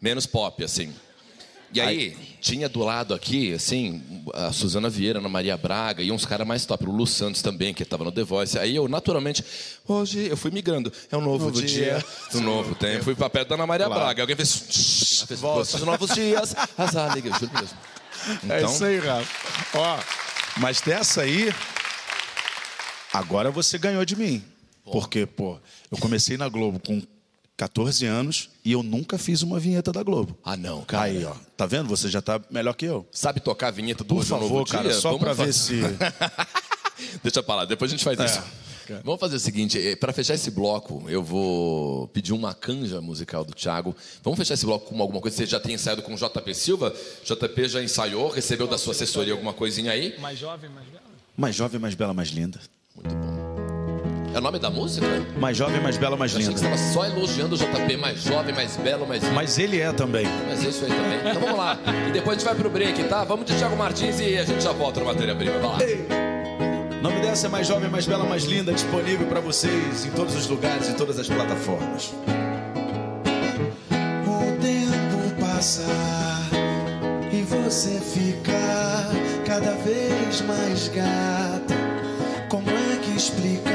menos 0.00 0.24
pop, 0.24 0.64
assim. 0.64 0.92
E 1.72 1.80
aí, 1.80 2.16
tinha 2.40 2.68
do 2.68 2.80
lado 2.80 3.14
aqui, 3.14 3.54
assim, 3.54 4.02
a 4.34 4.52
Suzana 4.52 4.90
Vieira, 4.90 5.18
Ana 5.18 5.28
Maria 5.28 5.56
Braga 5.56 6.02
e 6.02 6.10
uns 6.12 6.26
caras 6.26 6.46
mais 6.46 6.66
top, 6.66 6.86
o 6.86 6.90
Lu 6.92 7.06
Santos 7.06 7.40
também, 7.40 7.72
que 7.72 7.82
estava 7.82 8.04
no 8.04 8.12
The 8.12 8.22
Voice. 8.24 8.58
Aí 8.58 8.76
eu, 8.76 8.86
naturalmente, 8.88 9.44
hoje 9.86 10.26
eu 10.28 10.36
fui 10.36 10.50
migrando. 10.50 10.92
É 11.10 11.16
um 11.16 11.20
novo, 11.20 11.46
Novo 11.46 11.62
dia, 11.62 11.68
dia. 11.98 12.04
um 12.34 12.42
novo 12.42 12.74
tempo. 12.74 13.04
Fui 13.04 13.14
pra 13.14 13.30
perto 13.30 13.48
da 13.48 13.54
Ana 13.54 13.66
Maria 13.66 13.86
Claro. 13.86 14.02
Braga. 14.02 14.22
Alguém 14.22 14.36
fez... 14.36 15.24
Volta. 15.40 15.76
Os 15.76 15.82
novos 15.82 16.14
dias, 16.14 16.54
as 16.76 16.96
alegrias, 16.96 17.38
juro 17.38 17.52
Deus. 17.56 17.70
É 18.48 18.58
Então, 18.58 18.72
isso 18.72 18.84
aí, 18.84 18.98
Rafa. 18.98 19.78
Ó, 19.78 19.98
mas 20.58 20.80
dessa 20.80 21.22
aí, 21.22 21.52
agora 23.12 23.50
você 23.50 23.78
ganhou 23.78 24.04
de 24.04 24.16
mim. 24.16 24.42
Porque, 24.84 25.26
pô, 25.26 25.58
eu 25.90 25.98
comecei 25.98 26.36
na 26.36 26.48
Globo 26.48 26.80
com 26.80 27.02
14 27.56 28.06
anos 28.06 28.50
e 28.64 28.72
eu 28.72 28.82
nunca 28.82 29.18
fiz 29.18 29.42
uma 29.42 29.58
vinheta 29.60 29.92
da 29.92 30.02
Globo. 30.02 30.36
Ah, 30.44 30.56
não, 30.56 30.82
cara. 30.82 31.04
Aí, 31.04 31.24
ó. 31.24 31.34
Tá 31.56 31.66
vendo? 31.66 31.88
Você 31.88 32.08
já 32.08 32.20
tá 32.22 32.40
melhor 32.50 32.72
que 32.74 32.86
eu. 32.86 33.06
Sabe 33.12 33.40
tocar 33.40 33.68
a 33.68 33.70
vinheta 33.70 34.02
do 34.02 34.14
Por 34.14 34.24
favor, 34.24 34.48
Novo 34.50 34.66
cara, 34.66 34.88
Dia? 34.88 34.94
só 34.98 35.10
Vamos 35.10 35.22
pra 35.24 35.32
ver 35.32 35.52
se. 35.52 35.80
Deixa 37.22 37.40
eu 37.40 37.44
falar, 37.44 37.64
depois 37.64 37.90
a 37.90 37.94
gente 37.96 38.04
faz 38.04 38.18
É, 38.18 38.24
isso. 38.24 38.42
Vamos 39.04 39.20
fazer 39.20 39.36
o 39.36 39.40
seguinte, 39.40 39.96
para 39.96 40.12
fechar 40.12 40.34
esse 40.34 40.50
bloco, 40.50 41.04
eu 41.08 41.22
vou 41.22 42.08
pedir 42.08 42.32
uma 42.32 42.52
canja 42.52 43.00
musical 43.00 43.44
do 43.44 43.54
Thiago. 43.54 43.94
Vamos 44.22 44.38
fechar 44.38 44.54
esse 44.54 44.66
bloco 44.66 44.86
com 44.86 45.00
alguma 45.00 45.20
coisa. 45.20 45.36
Você 45.36 45.46
já 45.46 45.60
tem 45.60 45.74
ensaiado 45.74 46.02
com 46.02 46.12
o 46.12 46.16
JP 46.16 46.54
Silva? 46.54 46.92
JP 47.24 47.68
já 47.68 47.82
ensaiou, 47.82 48.28
recebeu 48.28 48.66
da 48.66 48.76
sua 48.76 48.92
assessoria 48.92 49.32
alguma 49.32 49.52
coisinha 49.52 49.92
aí? 49.92 50.18
Mais 50.18 50.38
jovem, 50.38 50.68
mais 50.68 50.86
bela? 50.88 51.02
Mais 51.36 51.54
jovem, 51.54 51.80
mais 51.80 51.94
bela, 51.94 52.12
mais 52.12 52.28
linda. 52.28 52.60
Muito 52.94 53.14
bom. 53.14 53.31
É 54.34 54.38
o 54.38 54.40
nome 54.40 54.58
da 54.58 54.70
música? 54.70 55.06
Mais 55.38 55.56
jovem, 55.56 55.78
mais 55.80 55.98
bela, 55.98 56.16
mais 56.16 56.32
linda. 56.32 56.52
Eu 56.52 56.54
achei 56.54 56.68
que 56.70 56.76
estava 56.76 56.92
só 56.92 57.04
elogiando 57.04 57.54
o 57.54 57.58
JP, 57.58 57.96
mais 57.98 58.22
jovem, 58.22 58.54
mais 58.54 58.76
belo, 58.78 59.06
mais 59.06 59.22
lindo. 59.22 59.34
Mas 59.34 59.58
ele 59.58 59.78
é 59.78 59.92
também. 59.92 60.26
Mas 60.48 60.62
isso 60.62 60.86
aí 60.86 60.90
também. 60.90 61.18
Então 61.30 61.42
vamos 61.42 61.58
lá. 61.58 61.78
E 62.08 62.12
depois 62.12 62.36
a 62.36 62.38
gente 62.38 62.48
vai 62.48 62.54
pro 62.54 62.70
break, 62.70 63.04
tá? 63.04 63.24
Vamos 63.24 63.44
de 63.44 63.54
Thiago 63.54 63.76
Martins 63.76 64.20
e 64.20 64.38
a 64.38 64.44
gente 64.44 64.62
já 64.62 64.72
volta 64.72 65.00
na 65.00 65.06
Matéria 65.06 65.34
Prima. 65.34 65.58
Vai 65.58 65.70
lá. 65.70 65.78
Ei. 65.82 66.06
O 66.98 67.02
nome 67.02 67.20
dessa 67.20 67.46
é 67.46 67.50
mais 67.50 67.66
jovem, 67.66 67.90
mais 67.90 68.06
bela, 68.06 68.24
mais 68.24 68.44
linda, 68.44 68.72
disponível 68.72 69.26
para 69.26 69.40
vocês 69.40 70.06
em 70.06 70.10
todos 70.12 70.34
os 70.34 70.46
lugares 70.46 70.88
e 70.88 70.94
todas 70.94 71.18
as 71.18 71.28
plataformas. 71.28 72.14
O 74.24 74.60
tempo 74.62 75.40
passar 75.44 76.48
e 77.30 77.42
você 77.42 78.00
ficar 78.00 79.10
cada 79.44 79.72
vez 79.72 80.40
mais 80.42 80.88
gata. 80.88 81.74
Como 82.48 82.70
é 82.70 82.96
que 83.02 83.16
explica? 83.16 83.71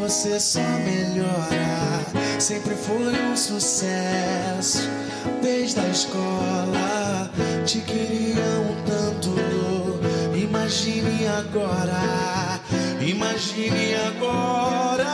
Você 0.00 0.38
só 0.38 0.60
melhora, 0.60 2.00
sempre 2.38 2.74
foi 2.74 3.14
um 3.30 3.36
sucesso. 3.36 4.88
Desde 5.42 5.80
a 5.80 5.88
escola 5.88 7.30
te 7.64 7.80
queria 7.80 8.42
um 8.60 8.74
tanto. 8.84 9.34
Imagine 10.36 11.26
agora, 11.26 12.60
imagine 13.00 13.94
agora. 14.06 15.04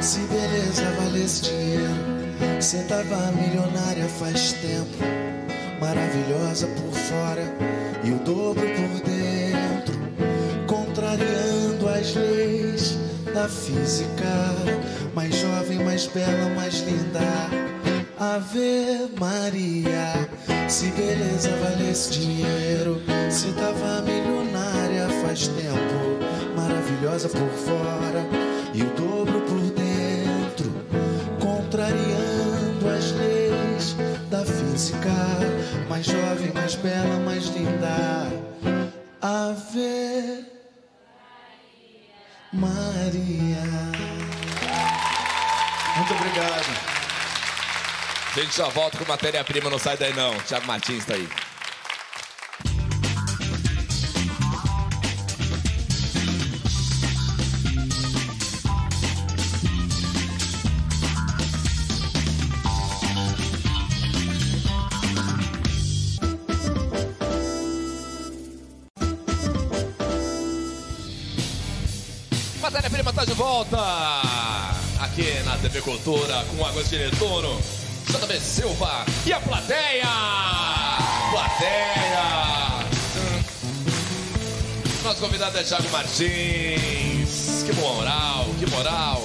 Se 0.00 0.20
beleza 0.20 0.90
valesse 0.98 1.42
dinheiro, 1.42 1.94
cê 2.60 2.82
tava 2.84 3.32
milionária 3.32 4.08
faz 4.18 4.52
tempo. 4.54 4.98
Maravilhosa 5.80 6.66
por 6.66 6.92
fora 6.92 7.44
e 8.04 8.10
o 8.12 8.18
dobro 8.18 8.62
por 8.62 9.00
dentro. 9.00 9.11
Física. 13.48 14.54
Mais 15.14 15.34
jovem, 15.34 15.78
mais 15.84 16.06
bela, 16.06 16.48
mais 16.54 16.80
linda. 16.80 17.72
Ave 18.18 19.10
Maria, 19.18 20.28
se 20.68 20.86
beleza 20.92 21.50
valesse 21.56 22.12
dinheiro, 22.12 23.02
se 23.28 23.52
tava 23.52 24.00
milionária 24.02 25.08
faz 25.24 25.48
tempo, 25.48 26.22
maravilhosa 26.56 27.28
por 27.28 27.48
fora 27.48 28.24
e 28.72 28.82
o 28.82 28.90
dobro 28.94 29.40
por 29.40 29.60
dentro, 29.72 30.72
contrariando 31.40 32.88
as 32.96 33.10
leis 33.12 33.96
da 34.30 34.44
física, 34.44 35.10
mais 35.88 36.06
jovem, 36.06 36.52
mais 36.54 36.76
bela, 36.76 37.18
mais 37.24 37.46
linda. 37.46 38.28
Ave 39.20 40.01
Maria. 43.12 43.62
Muito 45.96 46.14
obrigado. 46.14 46.92
A 48.34 48.40
gente 48.40 48.56
já 48.56 48.68
volta 48.68 48.96
com 48.96 49.04
matéria-prima, 49.04 49.68
não 49.68 49.78
sai 49.78 49.96
daí 49.98 50.14
não. 50.14 50.34
Thiago 50.40 50.66
Martins 50.66 51.04
tá 51.04 51.14
aí. 51.14 51.28
Volta 73.52 74.22
aqui 74.98 75.30
na 75.44 75.58
TV 75.58 75.82
Cultura 75.82 76.42
com 76.46 76.64
Águas 76.64 76.88
de 76.88 76.96
Retorno. 76.96 77.60
JB 78.06 78.40
Silva 78.40 79.04
e 79.26 79.32
a 79.32 79.38
plateia! 79.40 80.08
Plateia! 81.30 82.86
Nosso 85.04 85.20
convidado 85.20 85.58
é 85.58 85.62
Thiago 85.62 85.86
Martins. 85.90 87.62
Que 87.66 87.74
moral, 87.74 88.46
que 88.58 88.70
moral. 88.70 89.22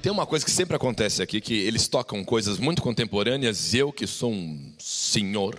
Tem 0.00 0.10
uma 0.10 0.24
coisa 0.24 0.46
que 0.46 0.50
sempre 0.50 0.76
acontece 0.76 1.22
aqui, 1.22 1.42
que 1.42 1.52
eles 1.52 1.86
tocam 1.88 2.24
coisas 2.24 2.56
muito 2.58 2.80
contemporâneas. 2.80 3.74
Eu, 3.74 3.92
que 3.92 4.06
sou 4.06 4.32
um 4.32 4.72
senhor, 4.78 5.58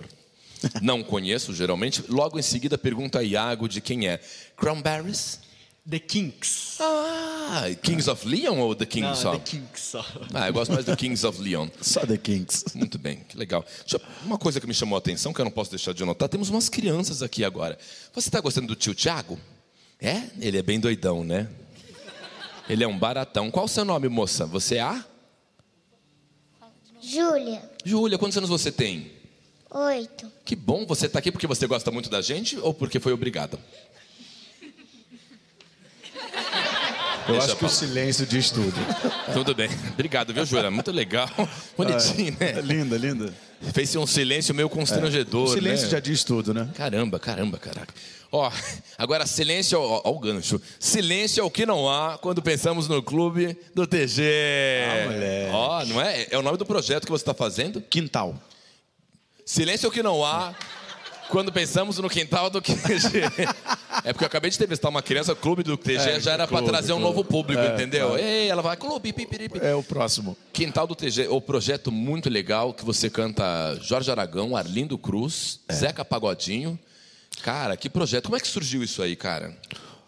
não 0.82 1.02
conheço 1.02 1.52
geralmente. 1.54 2.02
Logo 2.08 2.38
em 2.38 2.42
seguida 2.42 2.76
pergunto 2.78 3.18
a 3.18 3.22
Iago 3.22 3.68
de 3.68 3.80
quem 3.80 4.08
é. 4.08 4.20
Cranberries? 4.56 5.40
The 5.88 5.98
Kinks. 5.98 6.78
Ah, 6.80 7.64
Kings 7.82 8.08
of 8.08 8.26
Leon 8.26 8.58
ou 8.58 8.74
The 8.74 8.86
Kings 8.86 9.06
Não, 9.08 9.14
só? 9.16 9.32
The 9.38 9.44
Kinks 9.44 9.80
só. 9.82 10.06
Ah, 10.32 10.46
eu 10.48 10.52
gosto 10.54 10.72
mais 10.72 10.86
do 10.86 10.96
Kings 10.96 11.26
of 11.26 11.38
Leon. 11.42 11.68
Só 11.82 12.06
The 12.06 12.16
Kings. 12.16 12.64
Muito 12.74 12.98
bem, 12.98 13.18
que 13.28 13.36
legal. 13.36 13.62
Deixa 13.80 13.96
eu- 13.98 14.00
uma 14.24 14.38
coisa 14.38 14.58
que 14.60 14.66
me 14.66 14.72
chamou 14.72 14.96
a 14.96 14.98
atenção, 14.98 15.30
que 15.34 15.40
eu 15.42 15.44
não 15.44 15.52
posso 15.52 15.70
deixar 15.70 15.92
de 15.92 16.02
anotar, 16.02 16.26
temos 16.28 16.48
umas 16.48 16.70
crianças 16.70 17.22
aqui 17.22 17.44
agora. 17.44 17.76
Você 18.14 18.28
está 18.30 18.40
gostando 18.40 18.68
do 18.68 18.74
tio 18.74 18.94
Tiago? 18.94 19.38
É? 20.00 20.22
Ele 20.40 20.56
é 20.56 20.62
bem 20.62 20.80
doidão, 20.80 21.22
né? 21.22 21.48
Ele 22.66 22.82
é 22.82 22.88
um 22.88 22.98
baratão. 22.98 23.50
Qual 23.50 23.66
o 23.66 23.68
seu 23.68 23.84
nome, 23.84 24.08
moça? 24.08 24.46
Você 24.46 24.76
é 24.76 24.80
a? 24.80 25.04
Júlia, 27.00 27.62
Júlia, 27.84 28.16
quantos 28.16 28.38
anos 28.38 28.48
você 28.48 28.72
tem? 28.72 29.12
Oito. 29.74 30.30
Que 30.44 30.54
bom, 30.56 30.86
você 30.86 31.06
está 31.06 31.18
aqui 31.18 31.30
porque 31.32 31.46
você 31.46 31.66
gosta 31.66 31.90
muito 31.90 32.08
da 32.08 32.22
gente 32.22 32.56
ou 32.58 32.72
porque 32.72 32.98
foi 33.00 33.12
obrigada? 33.12 33.58
Eu 37.26 37.32
Deixa 37.32 37.46
acho 37.46 37.56
que 37.56 37.64
o 37.64 37.68
silêncio 37.70 38.26
diz 38.26 38.50
tudo. 38.50 38.74
Tudo 39.32 39.54
bem. 39.54 39.70
Obrigado, 39.94 40.34
viu, 40.34 40.44
Júlia? 40.44 40.70
Muito 40.70 40.92
legal. 40.92 41.26
Bonitinho, 41.74 42.36
É 42.38 42.52
né? 42.52 42.60
linda, 42.60 42.98
linda. 42.98 43.34
Fez 43.72 43.96
um 43.96 44.06
silêncio 44.06 44.54
meio 44.54 44.68
constrangedor, 44.68 45.44
O 45.44 45.48
silêncio 45.48 45.86
né? 45.86 45.92
já 45.92 46.00
diz 46.00 46.22
tudo, 46.22 46.52
né? 46.52 46.68
Caramba, 46.74 47.18
caramba, 47.18 47.56
caraca. 47.56 47.94
Ó, 48.30 48.52
agora 48.98 49.26
silêncio, 49.26 49.80
ó, 49.80 50.02
ó 50.04 50.10
o 50.10 50.18
gancho. 50.18 50.60
Silêncio 50.78 51.40
é 51.40 51.44
o 51.44 51.50
que 51.50 51.64
não 51.64 51.88
há 51.88 52.18
quando 52.18 52.42
pensamos 52.42 52.88
no 52.88 53.02
clube 53.02 53.56
do 53.74 53.86
TG. 53.86 54.22
Ah, 54.22 55.04
moleque. 55.06 55.50
Ó, 55.54 55.84
não 55.86 56.00
é? 56.02 56.26
É 56.30 56.36
o 56.36 56.42
nome 56.42 56.58
do 56.58 56.66
projeto 56.66 57.06
que 57.06 57.10
você 57.10 57.22
está 57.22 57.32
fazendo? 57.32 57.80
Quintal. 57.80 58.38
Silêncio 59.44 59.86
é 59.86 59.88
o 59.88 59.92
que 59.92 60.02
não 60.02 60.24
há 60.24 60.54
quando 61.28 61.52
pensamos 61.52 61.98
no 61.98 62.08
quintal 62.08 62.48
do 62.50 62.60
TG. 62.60 63.22
É 64.04 64.12
porque 64.12 64.24
eu 64.24 64.26
acabei 64.26 64.50
de 64.50 64.56
entrevistar 64.56 64.88
uma 64.88 65.02
criança, 65.02 65.32
o 65.32 65.36
clube 65.36 65.62
do 65.62 65.76
TG 65.76 65.96
É, 66.10 66.20
já 66.20 66.32
era 66.32 66.46
para 66.46 66.62
trazer 66.64 66.92
um 66.92 66.96
clube. 66.96 67.16
novo 67.16 67.24
público, 67.24 67.60
É, 67.62 67.74
entendeu? 67.74 68.08
claro. 68.08 68.22
Ei, 68.22 68.48
ela 68.48 68.62
vai, 68.62 68.76
clube, 68.76 69.12
pipiripi. 69.12 69.58
É 69.60 69.74
o 69.74 69.82
próximo. 69.82 70.36
Quintal 70.52 70.86
do 70.86 70.94
TG, 70.94 71.28
o 71.28 71.40
projeto 71.40 71.90
muito 71.90 72.28
legal 72.28 72.72
que 72.74 72.84
você 72.84 73.08
canta 73.10 73.78
Jorge 73.82 74.10
Aragão, 74.10 74.56
Arlindo 74.56 74.96
Cruz, 74.98 75.60
É. 75.68 75.72
Zeca 75.74 76.04
Pagodinho. 76.04 76.78
Cara, 77.42 77.76
que 77.76 77.88
projeto. 77.90 78.24
Como 78.24 78.36
é 78.36 78.40
que 78.40 78.46
surgiu 78.48 78.82
isso 78.82 79.02
aí, 79.02 79.16
cara? 79.16 79.56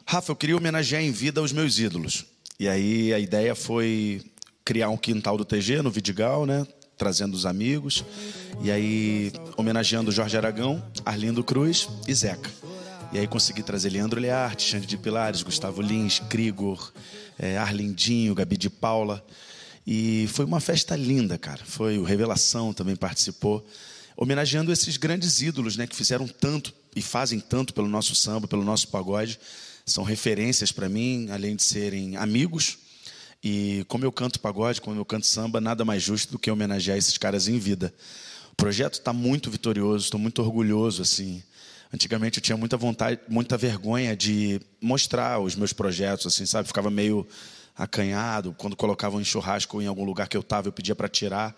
Rafa, 0.06 0.30
eu 0.30 0.36
queria 0.36 0.56
homenagear 0.56 1.02
em 1.02 1.10
vida 1.10 1.42
os 1.42 1.52
meus 1.52 1.78
ídolos. 1.78 2.24
E 2.60 2.68
aí 2.68 3.12
a 3.12 3.18
ideia 3.18 3.54
foi 3.54 4.22
criar 4.64 4.88
um 4.90 4.96
quintal 4.96 5.36
do 5.36 5.44
TG 5.44 5.82
no 5.82 5.90
Vidigal, 5.90 6.46
né? 6.46 6.66
Trazendo 6.96 7.34
os 7.34 7.46
amigos. 7.46 8.04
E 8.62 8.70
aí 8.70 9.32
homenageando 9.56 10.10
Jorge 10.10 10.36
Aragão, 10.36 10.82
Arlindo 11.04 11.44
Cruz 11.44 11.88
e 12.06 12.14
Zeca. 12.14 12.50
E 13.12 13.18
aí 13.18 13.26
consegui 13.26 13.62
trazer 13.62 13.90
Leandro 13.90 14.20
Learte, 14.20 14.68
Xande 14.68 14.86
de 14.86 14.96
Pilares, 14.96 15.42
Gustavo 15.42 15.80
Lins, 15.80 16.18
Krigor, 16.18 16.92
eh, 17.38 17.56
Arlindinho, 17.56 18.34
Gabi 18.34 18.56
de 18.56 18.68
Paula. 18.68 19.24
E 19.86 20.26
foi 20.32 20.44
uma 20.44 20.60
festa 20.60 20.96
linda, 20.96 21.38
cara. 21.38 21.64
Foi 21.64 21.98
o 21.98 22.02
Revelação 22.02 22.72
também 22.72 22.96
participou, 22.96 23.64
homenageando 24.16 24.72
esses 24.72 24.96
grandes 24.96 25.40
ídolos, 25.40 25.76
né, 25.76 25.86
que 25.86 25.94
fizeram 25.94 26.26
tanto 26.26 26.74
e 26.94 27.00
fazem 27.00 27.38
tanto 27.38 27.72
pelo 27.72 27.86
nosso 27.86 28.14
samba, 28.14 28.48
pelo 28.48 28.64
nosso 28.64 28.88
pagode. 28.88 29.38
São 29.84 30.02
referências 30.02 30.72
para 30.72 30.88
mim, 30.88 31.28
além 31.30 31.54
de 31.54 31.62
serem 31.62 32.16
amigos. 32.16 32.78
E 33.48 33.84
como 33.84 34.04
eu 34.04 34.10
canto 34.10 34.40
pagode, 34.40 34.80
como 34.80 34.98
eu 34.98 35.04
canto 35.04 35.24
samba, 35.24 35.60
nada 35.60 35.84
mais 35.84 36.02
justo 36.02 36.32
do 36.32 36.38
que 36.38 36.50
homenagear 36.50 36.98
esses 36.98 37.16
caras 37.16 37.46
em 37.46 37.60
vida. 37.60 37.94
O 38.50 38.56
projeto 38.56 38.94
está 38.94 39.12
muito 39.12 39.48
vitorioso, 39.48 40.06
estou 40.06 40.18
muito 40.18 40.42
orgulhoso 40.42 41.02
assim. 41.02 41.40
Antigamente 41.94 42.38
eu 42.38 42.42
tinha 42.42 42.56
muita 42.56 42.76
vontade, 42.76 43.20
muita 43.28 43.56
vergonha 43.56 44.16
de 44.16 44.60
mostrar 44.80 45.38
os 45.38 45.54
meus 45.54 45.72
projetos, 45.72 46.26
assim, 46.26 46.44
sabe? 46.44 46.66
Ficava 46.66 46.90
meio 46.90 47.24
acanhado 47.76 48.52
quando 48.58 48.74
colocavam 48.74 49.20
em 49.20 49.24
churrasco 49.24 49.80
em 49.80 49.86
algum 49.86 50.04
lugar 50.04 50.26
que 50.26 50.36
eu 50.36 50.42
tava, 50.42 50.66
eu 50.66 50.72
pedia 50.72 50.96
para 50.96 51.08
tirar. 51.08 51.54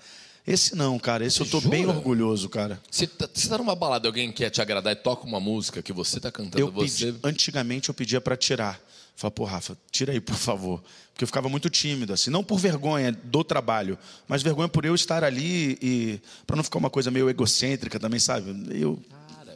Esse 0.52 0.74
não, 0.74 0.98
cara. 0.98 1.24
Esse 1.26 1.40
eu 1.40 1.46
tô 1.46 1.60
bem 1.60 1.82
Jura? 1.84 1.96
orgulhoso, 1.96 2.48
cara. 2.48 2.80
Se 2.90 3.06
tá, 3.06 3.28
se 3.32 3.48
tá 3.48 3.58
numa 3.58 3.74
balada 3.74 4.08
alguém 4.08 4.32
quer 4.32 4.50
te 4.50 4.60
agradar 4.62 4.92
e 4.92 4.96
toca 4.96 5.26
uma 5.26 5.38
música 5.38 5.82
que 5.82 5.92
você 5.92 6.18
tá 6.18 6.30
cantando, 6.32 6.58
Eu 6.58 6.70
você. 6.70 7.06
pedi, 7.12 7.18
antigamente 7.24 7.88
eu 7.88 7.94
pedia 7.94 8.20
para 8.20 8.36
tirar. 8.36 8.80
Falei, 9.14 9.32
pô, 9.34 9.44
Rafa, 9.44 9.76
tira 9.90 10.12
aí, 10.12 10.20
por 10.20 10.36
favor. 10.36 10.82
Porque 11.12 11.24
eu 11.24 11.26
ficava 11.26 11.48
muito 11.48 11.68
tímido, 11.68 12.12
assim, 12.12 12.30
não 12.30 12.44
por 12.44 12.58
vergonha 12.58 13.10
do 13.10 13.42
trabalho, 13.42 13.98
mas 14.28 14.42
vergonha 14.42 14.68
por 14.68 14.84
eu 14.84 14.94
estar 14.94 15.24
ali 15.24 15.76
e 15.82 16.20
para 16.46 16.54
não 16.56 16.62
ficar 16.62 16.78
uma 16.78 16.88
coisa 16.88 17.10
meio 17.10 17.28
egocêntrica 17.28 17.98
também, 17.98 18.20
sabe? 18.20 18.54
Eu 18.70 19.02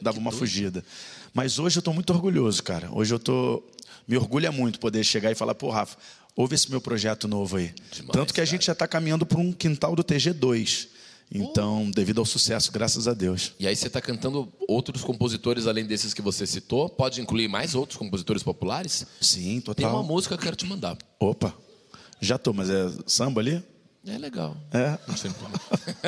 dava 0.00 0.18
uma 0.18 0.32
fugida. 0.32 0.84
Mas 1.32 1.60
hoje 1.60 1.78
eu 1.78 1.80
estou 1.80 1.94
muito 1.94 2.12
orgulhoso, 2.12 2.60
cara. 2.62 2.88
Hoje 2.92 3.14
eu 3.14 3.18
tô 3.20 3.62
me 4.08 4.16
orgulha 4.16 4.50
muito 4.50 4.80
poder 4.80 5.04
chegar 5.04 5.30
e 5.30 5.34
falar, 5.36 5.54
pô, 5.54 5.70
Rafa, 5.70 5.96
ouve 6.36 6.54
esse 6.54 6.70
meu 6.70 6.80
projeto 6.80 7.26
novo 7.28 7.56
aí. 7.56 7.74
Demais, 7.92 8.12
Tanto 8.12 8.34
que 8.34 8.40
a 8.40 8.44
gente 8.44 8.66
já 8.66 8.72
está 8.72 8.86
caminhando 8.86 9.24
para 9.26 9.38
um 9.38 9.52
quintal 9.52 9.94
do 9.94 10.02
TG2. 10.04 10.88
Então, 11.34 11.90
devido 11.90 12.18
ao 12.18 12.26
sucesso, 12.26 12.70
graças 12.70 13.08
a 13.08 13.14
Deus. 13.14 13.54
E 13.58 13.66
aí 13.66 13.74
você 13.74 13.86
está 13.86 14.02
cantando 14.02 14.52
outros 14.68 15.02
compositores 15.02 15.66
além 15.66 15.86
desses 15.86 16.12
que 16.12 16.20
você 16.20 16.46
citou? 16.46 16.90
Pode 16.90 17.22
incluir 17.22 17.48
mais 17.48 17.74
outros 17.74 17.96
compositores 17.96 18.42
populares? 18.42 19.06
Sim, 19.18 19.52
Tem 19.52 19.60
total. 19.62 19.94
uma 19.94 20.02
música 20.02 20.36
que 20.36 20.40
eu 20.40 20.44
quero 20.44 20.56
te 20.56 20.66
mandar. 20.66 20.96
Opa, 21.18 21.54
já 22.20 22.36
tô, 22.36 22.52
mas 22.52 22.68
é 22.68 22.90
samba 23.06 23.40
ali? 23.40 23.62
É 24.06 24.18
legal. 24.18 24.56
É. 24.72 24.98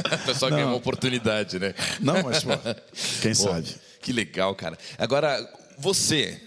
O 0.04 0.26
pessoal 0.26 0.50
ganhou 0.50 0.68
uma 0.70 0.76
oportunidade, 0.76 1.58
né? 1.58 1.74
Não, 2.00 2.22
mas 2.22 2.42
pô, 2.42 2.50
quem 3.22 3.30
Pô, 3.34 3.42
sabe? 3.42 3.68
Que 4.02 4.12
legal, 4.12 4.54
cara. 4.54 4.76
Agora, 4.98 5.38
você 5.78 6.40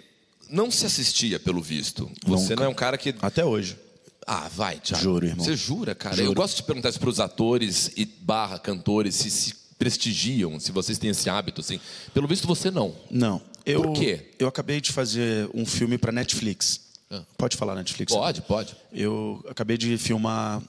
não 0.50 0.72
se 0.72 0.86
assistia, 0.86 1.40
pelo 1.40 1.62
visto. 1.62 2.10
Você 2.26 2.50
Nunca. 2.50 2.56
não 2.58 2.64
é 2.64 2.68
um 2.68 2.74
cara 2.74 2.98
que. 2.98 3.14
Até 3.22 3.44
hoje. 3.44 3.78
Ah, 4.26 4.50
vai, 4.54 4.80
Thiago. 4.80 5.04
Juro, 5.04 5.26
irmão. 5.26 5.46
Você 5.46 5.56
jura, 5.56 5.96
cara? 5.96 6.16
Juro. 6.16 6.30
Eu 6.30 6.34
gosto 6.34 6.58
de 6.58 6.64
perguntar 6.64 6.90
isso 6.90 7.00
para 7.00 7.10
os 7.10 7.20
atores 7.20 7.92
e 7.96 8.06
barra 8.06 8.60
cantores 8.60 9.16
se 9.16 9.32
se 9.32 9.56
prestigiam, 9.78 10.60
se 10.60 10.72
vocês 10.72 10.98
têm 10.98 11.12
esse 11.12 11.30
hábito, 11.30 11.62
assim. 11.62 11.80
Pelo 12.14 12.28
visto, 12.28 12.48
você 12.48 12.70
não. 12.70 12.96
Não. 13.10 13.42
Eu, 13.66 13.82
Por 13.82 13.94
quê? 13.94 14.32
Eu 14.40 14.48
acabei 14.48 14.82
de 14.82 14.92
fazer 14.92 15.50
um 15.54 15.66
filme 15.66 15.98
para 15.98 16.12
Netflix. 16.12 16.82
Ah. 17.10 17.24
Pode 17.38 17.56
falar 17.56 17.76
Netflix? 17.76 18.12
Pode, 18.12 18.42
pode. 18.42 18.76
Eu 18.92 19.44
acabei 19.50 19.78
de 19.78 19.98
filmar 19.98 20.62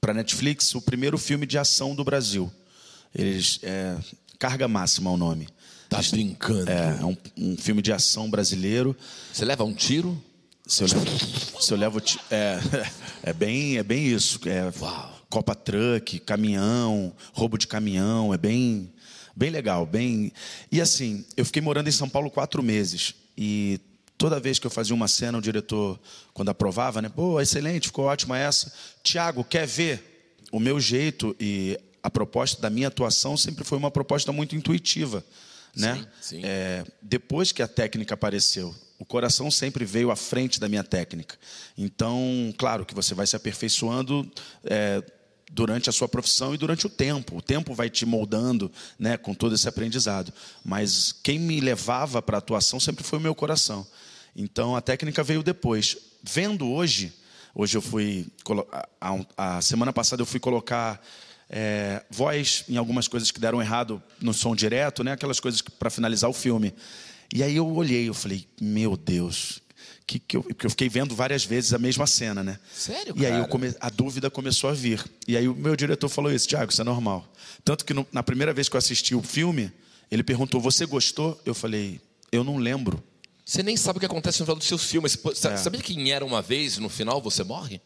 para 0.00 0.14
Netflix 0.14 0.74
o 0.74 0.80
primeiro 0.80 1.18
filme 1.18 1.46
de 1.46 1.58
ação 1.58 1.94
do 1.94 2.04
Brasil. 2.04 2.50
Eles 3.14 3.58
é, 3.62 3.96
Carga 4.38 4.68
Máxima 4.68 5.10
é 5.10 5.14
o 5.14 5.16
nome. 5.16 5.48
Tá 5.90 6.00
brincando. 6.12 6.70
É, 6.70 6.98
é 7.00 7.04
um, 7.04 7.16
um 7.36 7.56
filme 7.56 7.82
de 7.82 7.92
ação 7.92 8.30
brasileiro. 8.30 8.96
Você 9.32 9.44
leva 9.44 9.64
um 9.64 9.74
tiro? 9.74 10.16
Se 10.64 10.84
eu 10.84 10.88
levo, 10.88 11.60
se 11.60 11.72
eu 11.72 11.76
levo 11.76 12.02
é, 12.30 12.60
é 13.24 13.32
bem 13.32 13.76
é 13.76 13.82
bem 13.82 14.06
isso. 14.06 14.38
É, 14.46 14.72
Copa 15.28 15.54
Truck, 15.54 16.20
caminhão, 16.20 17.12
roubo 17.32 17.58
de 17.58 17.66
caminhão, 17.66 18.32
é 18.32 18.38
bem 18.38 18.92
bem 19.34 19.50
legal, 19.50 19.84
bem. 19.84 20.32
E 20.70 20.80
assim, 20.80 21.24
eu 21.36 21.44
fiquei 21.44 21.60
morando 21.60 21.88
em 21.88 21.92
São 21.92 22.08
Paulo 22.08 22.30
quatro 22.30 22.62
meses 22.62 23.14
e 23.36 23.80
toda 24.16 24.38
vez 24.38 24.58
que 24.58 24.66
eu 24.66 24.70
fazia 24.70 24.94
uma 24.94 25.08
cena, 25.08 25.38
o 25.38 25.42
diretor 25.42 25.98
quando 26.32 26.50
aprovava, 26.50 27.02
né? 27.02 27.08
Pô, 27.08 27.40
excelente, 27.40 27.88
ficou 27.88 28.04
ótima 28.04 28.38
essa. 28.38 28.72
Tiago, 29.02 29.42
quer 29.42 29.66
ver 29.66 30.30
o 30.52 30.60
meu 30.60 30.78
jeito 30.78 31.34
e 31.40 31.76
a 32.02 32.10
proposta 32.10 32.60
da 32.62 32.70
minha 32.70 32.88
atuação 32.88 33.36
sempre 33.36 33.64
foi 33.64 33.76
uma 33.76 33.90
proposta 33.90 34.30
muito 34.30 34.54
intuitiva, 34.54 35.24
né? 35.76 35.94
Sim, 35.94 36.06
sim. 36.20 36.40
É, 36.44 36.84
depois 37.00 37.52
que 37.52 37.62
a 37.62 37.68
técnica 37.68 38.14
apareceu, 38.14 38.74
o 38.98 39.04
coração 39.04 39.50
sempre 39.50 39.84
veio 39.84 40.10
à 40.10 40.16
frente 40.16 40.60
da 40.60 40.68
minha 40.68 40.84
técnica. 40.84 41.36
Então, 41.76 42.52
claro 42.58 42.84
que 42.84 42.94
você 42.94 43.14
vai 43.14 43.26
se 43.26 43.34
aperfeiçoando 43.34 44.30
é, 44.64 45.02
durante 45.50 45.88
a 45.88 45.92
sua 45.92 46.08
profissão 46.08 46.54
e 46.54 46.58
durante 46.58 46.86
o 46.86 46.90
tempo. 46.90 47.36
O 47.36 47.42
tempo 47.42 47.74
vai 47.74 47.88
te 47.88 48.04
moldando 48.04 48.70
né, 48.98 49.16
com 49.16 49.34
todo 49.34 49.54
esse 49.54 49.68
aprendizado. 49.68 50.32
Mas 50.64 51.12
quem 51.12 51.38
me 51.38 51.60
levava 51.60 52.20
para 52.20 52.36
a 52.36 52.38
atuação 52.38 52.78
sempre 52.78 53.02
foi 53.02 53.18
o 53.18 53.22
meu 53.22 53.34
coração. 53.34 53.86
Então, 54.36 54.76
a 54.76 54.80
técnica 54.80 55.22
veio 55.22 55.42
depois. 55.42 55.96
Vendo 56.22 56.68
hoje, 56.68 57.12
hoje 57.54 57.76
eu 57.76 57.82
fui. 57.82 58.26
A, 59.00 59.56
a 59.56 59.62
semana 59.62 59.92
passada 59.92 60.22
eu 60.22 60.26
fui 60.26 60.38
colocar 60.38 61.02
é, 61.50 62.02
voz 62.10 62.64
em 62.68 62.76
algumas 62.76 63.08
coisas 63.08 63.30
que 63.30 63.40
deram 63.40 63.60
errado 63.60 64.00
no 64.20 64.32
som 64.32 64.54
direto, 64.54 65.02
né? 65.04 65.12
Aquelas 65.12 65.40
coisas 65.40 65.60
para 65.60 65.90
finalizar 65.90 66.30
o 66.30 66.32
filme. 66.32 66.72
E 67.34 67.42
aí 67.42 67.56
eu 67.56 67.66
olhei, 67.68 68.08
eu 68.08 68.14
falei, 68.14 68.46
meu 68.60 68.96
Deus, 68.96 69.60
que, 70.06 70.18
que 70.18 70.36
eu, 70.36 70.42
porque 70.42 70.66
eu 70.66 70.70
fiquei 70.70 70.88
vendo 70.88 71.14
várias 71.14 71.44
vezes 71.44 71.72
a 71.72 71.78
mesma 71.78 72.06
cena, 72.06 72.42
né? 72.42 72.58
Sério, 72.72 73.14
E 73.16 73.24
aí 73.26 73.32
cara? 73.32 73.48
come- 73.48 73.74
a 73.80 73.88
dúvida 73.90 74.30
começou 74.30 74.70
a 74.70 74.72
vir. 74.72 75.04
E 75.28 75.36
aí 75.36 75.46
o 75.48 75.54
meu 75.54 75.74
diretor 75.76 76.08
falou 76.08 76.32
isso, 76.32 76.48
Tiago, 76.48 76.70
isso 76.72 76.80
é 76.80 76.84
normal. 76.84 77.30
Tanto 77.64 77.84
que 77.84 77.92
no- 77.94 78.06
na 78.12 78.22
primeira 78.22 78.52
vez 78.52 78.68
que 78.68 78.76
eu 78.76 78.78
assisti 78.78 79.14
o 79.14 79.22
filme, 79.22 79.72
ele 80.10 80.22
perguntou, 80.24 80.60
você 80.60 80.86
gostou? 80.86 81.40
Eu 81.44 81.54
falei, 81.54 82.00
eu 82.32 82.42
não 82.44 82.56
lembro. 82.56 83.02
Você 83.44 83.62
nem 83.62 83.76
sabe 83.76 83.96
o 83.96 84.00
que 84.00 84.06
acontece 84.06 84.38
no 84.40 84.46
final 84.46 84.56
dos 84.56 84.66
seus 84.68 84.84
filmes. 84.84 85.16
Sa- 85.34 85.50
É. 85.52 85.56
Sabia 85.56 85.80
que 85.80 85.92
em 85.92 86.10
Era 86.12 86.24
Uma 86.24 86.40
Vez, 86.42 86.78
no 86.78 86.88
final, 86.88 87.20
você 87.20 87.42
morre? 87.44 87.80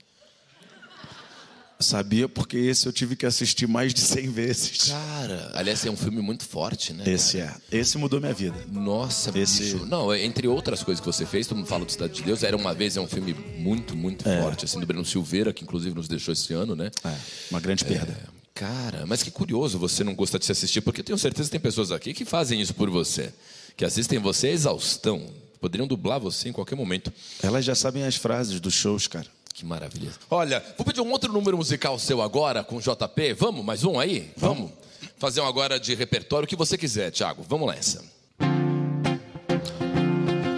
Sabia 1.84 2.28
porque 2.28 2.56
esse 2.56 2.86
eu 2.86 2.92
tive 2.92 3.14
que 3.14 3.26
assistir 3.26 3.66
mais 3.68 3.92
de 3.92 4.00
100 4.00 4.30
vezes. 4.30 4.88
Cara, 4.88 5.50
aliás, 5.54 5.84
é 5.84 5.90
um 5.90 5.96
filme 5.96 6.20
muito 6.22 6.44
forte, 6.44 6.92
né? 6.92 7.04
Esse 7.06 7.38
é. 7.40 7.54
Esse 7.70 7.98
mudou 7.98 8.20
minha 8.20 8.32
vida. 8.32 8.56
Nossa, 8.70 9.36
Esse- 9.38 9.62
bicho. 9.74 9.86
Não, 9.86 10.14
entre 10.14 10.48
outras 10.48 10.82
coisas 10.82 11.00
que 11.00 11.06
você 11.06 11.26
fez, 11.26 11.46
todo 11.46 11.58
mundo 11.58 11.66
fala 11.66 11.84
do 11.84 11.92
Cidade 11.92 12.14
de 12.14 12.22
Deus, 12.22 12.42
Era 12.42 12.56
Uma 12.56 12.72
Vez 12.74 12.96
é 12.96 13.00
um 13.00 13.06
filme 13.06 13.34
muito, 13.58 13.94
muito 13.96 14.24
forte, 14.24 14.64
assim, 14.64 14.80
do 14.80 14.86
Breno 14.86 15.04
Silveira, 15.04 15.52
que 15.52 15.62
inclusive 15.62 15.94
nos 15.94 16.08
deixou 16.08 16.32
esse 16.32 16.52
ano, 16.54 16.74
né? 16.74 16.90
É, 17.04 17.14
uma 17.50 17.60
grande 17.60 17.84
perda. 17.84 18.16
Cara, 18.54 19.04
mas 19.04 19.22
que 19.22 19.30
curioso 19.30 19.78
você 19.78 20.02
não 20.04 20.14
gostar 20.14 20.38
de 20.38 20.46
se 20.46 20.52
assistir, 20.52 20.80
porque 20.80 21.00
eu 21.00 21.04
tenho 21.04 21.18
certeza 21.18 21.48
que 21.48 21.52
tem 21.52 21.60
pessoas 21.60 21.90
aqui 21.90 22.14
que 22.14 22.24
fazem 22.24 22.60
isso 22.60 22.72
por 22.72 22.88
você, 22.88 23.32
que 23.76 23.84
assistem 23.84 24.18
você 24.18 24.46
a 24.48 24.50
exaustão. 24.52 25.26
Poderiam 25.60 25.86
dublar 25.86 26.20
você 26.20 26.50
em 26.50 26.52
qualquer 26.52 26.76
momento. 26.76 27.12
Elas 27.42 27.64
já 27.64 27.74
sabem 27.74 28.04
as 28.04 28.16
frases 28.16 28.60
dos 28.60 28.74
shows, 28.74 29.06
cara. 29.06 29.26
Que 29.54 29.64
maravilha. 29.64 30.10
Olha, 30.28 30.60
vou 30.76 30.84
pedir 30.84 31.00
um 31.00 31.12
outro 31.12 31.32
número 31.32 31.56
musical 31.56 31.96
seu 31.96 32.20
agora 32.20 32.64
com 32.64 32.80
JP. 32.80 33.34
Vamos, 33.34 33.64
mais 33.64 33.84
um 33.84 34.00
aí? 34.00 34.32
Vamos. 34.36 34.72
Fazer 35.16 35.40
um 35.40 35.46
agora 35.46 35.78
de 35.78 35.94
repertório, 35.94 36.44
o 36.44 36.48
que 36.48 36.56
você 36.56 36.76
quiser, 36.76 37.12
Thiago. 37.12 37.44
Vamos 37.48 37.72
nessa. 37.72 38.04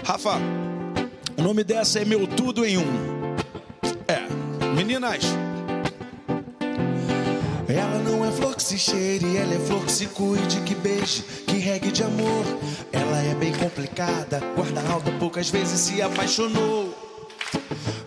Rafa, 0.02 0.38
o 1.36 1.42
nome 1.42 1.62
dessa 1.62 2.00
é 2.00 2.06
Meu 2.06 2.26
Tudo 2.26 2.64
em 2.64 2.78
Um. 2.78 3.36
É, 4.08 4.26
meninas, 4.74 5.24
Ela 7.68 7.98
não 7.98 8.24
é 8.24 8.30
flor 8.30 8.56
que 8.56 8.62
se 8.62 8.78
cheire, 8.78 9.36
ela 9.36 9.52
é 9.52 9.58
flor 9.58 9.84
que 9.84 9.92
se 9.92 10.06
cuide, 10.06 10.62
que 10.62 10.74
beije, 10.74 11.22
que 11.46 11.58
regue 11.58 11.92
de 11.92 12.02
amor. 12.02 12.46
Ela 12.90 13.22
é 13.24 13.34
bem 13.34 13.52
complicada, 13.52 14.40
guarda 14.54 14.80
alta, 14.90 15.12
poucas 15.18 15.50
vezes 15.50 15.80
se 15.80 16.00
apaixonou. 16.00 16.85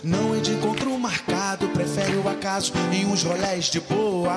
Não 0.09 0.35
é 0.35 0.39
de 0.39 0.53
encontro 0.53 0.97
marcado, 0.97 1.67
prefere 1.69 2.17
o 2.17 2.27
acaso 2.27 2.73
em 2.91 3.05
uns 3.05 3.21
rolés 3.21 3.65
de 3.65 3.79
boa. 3.79 4.33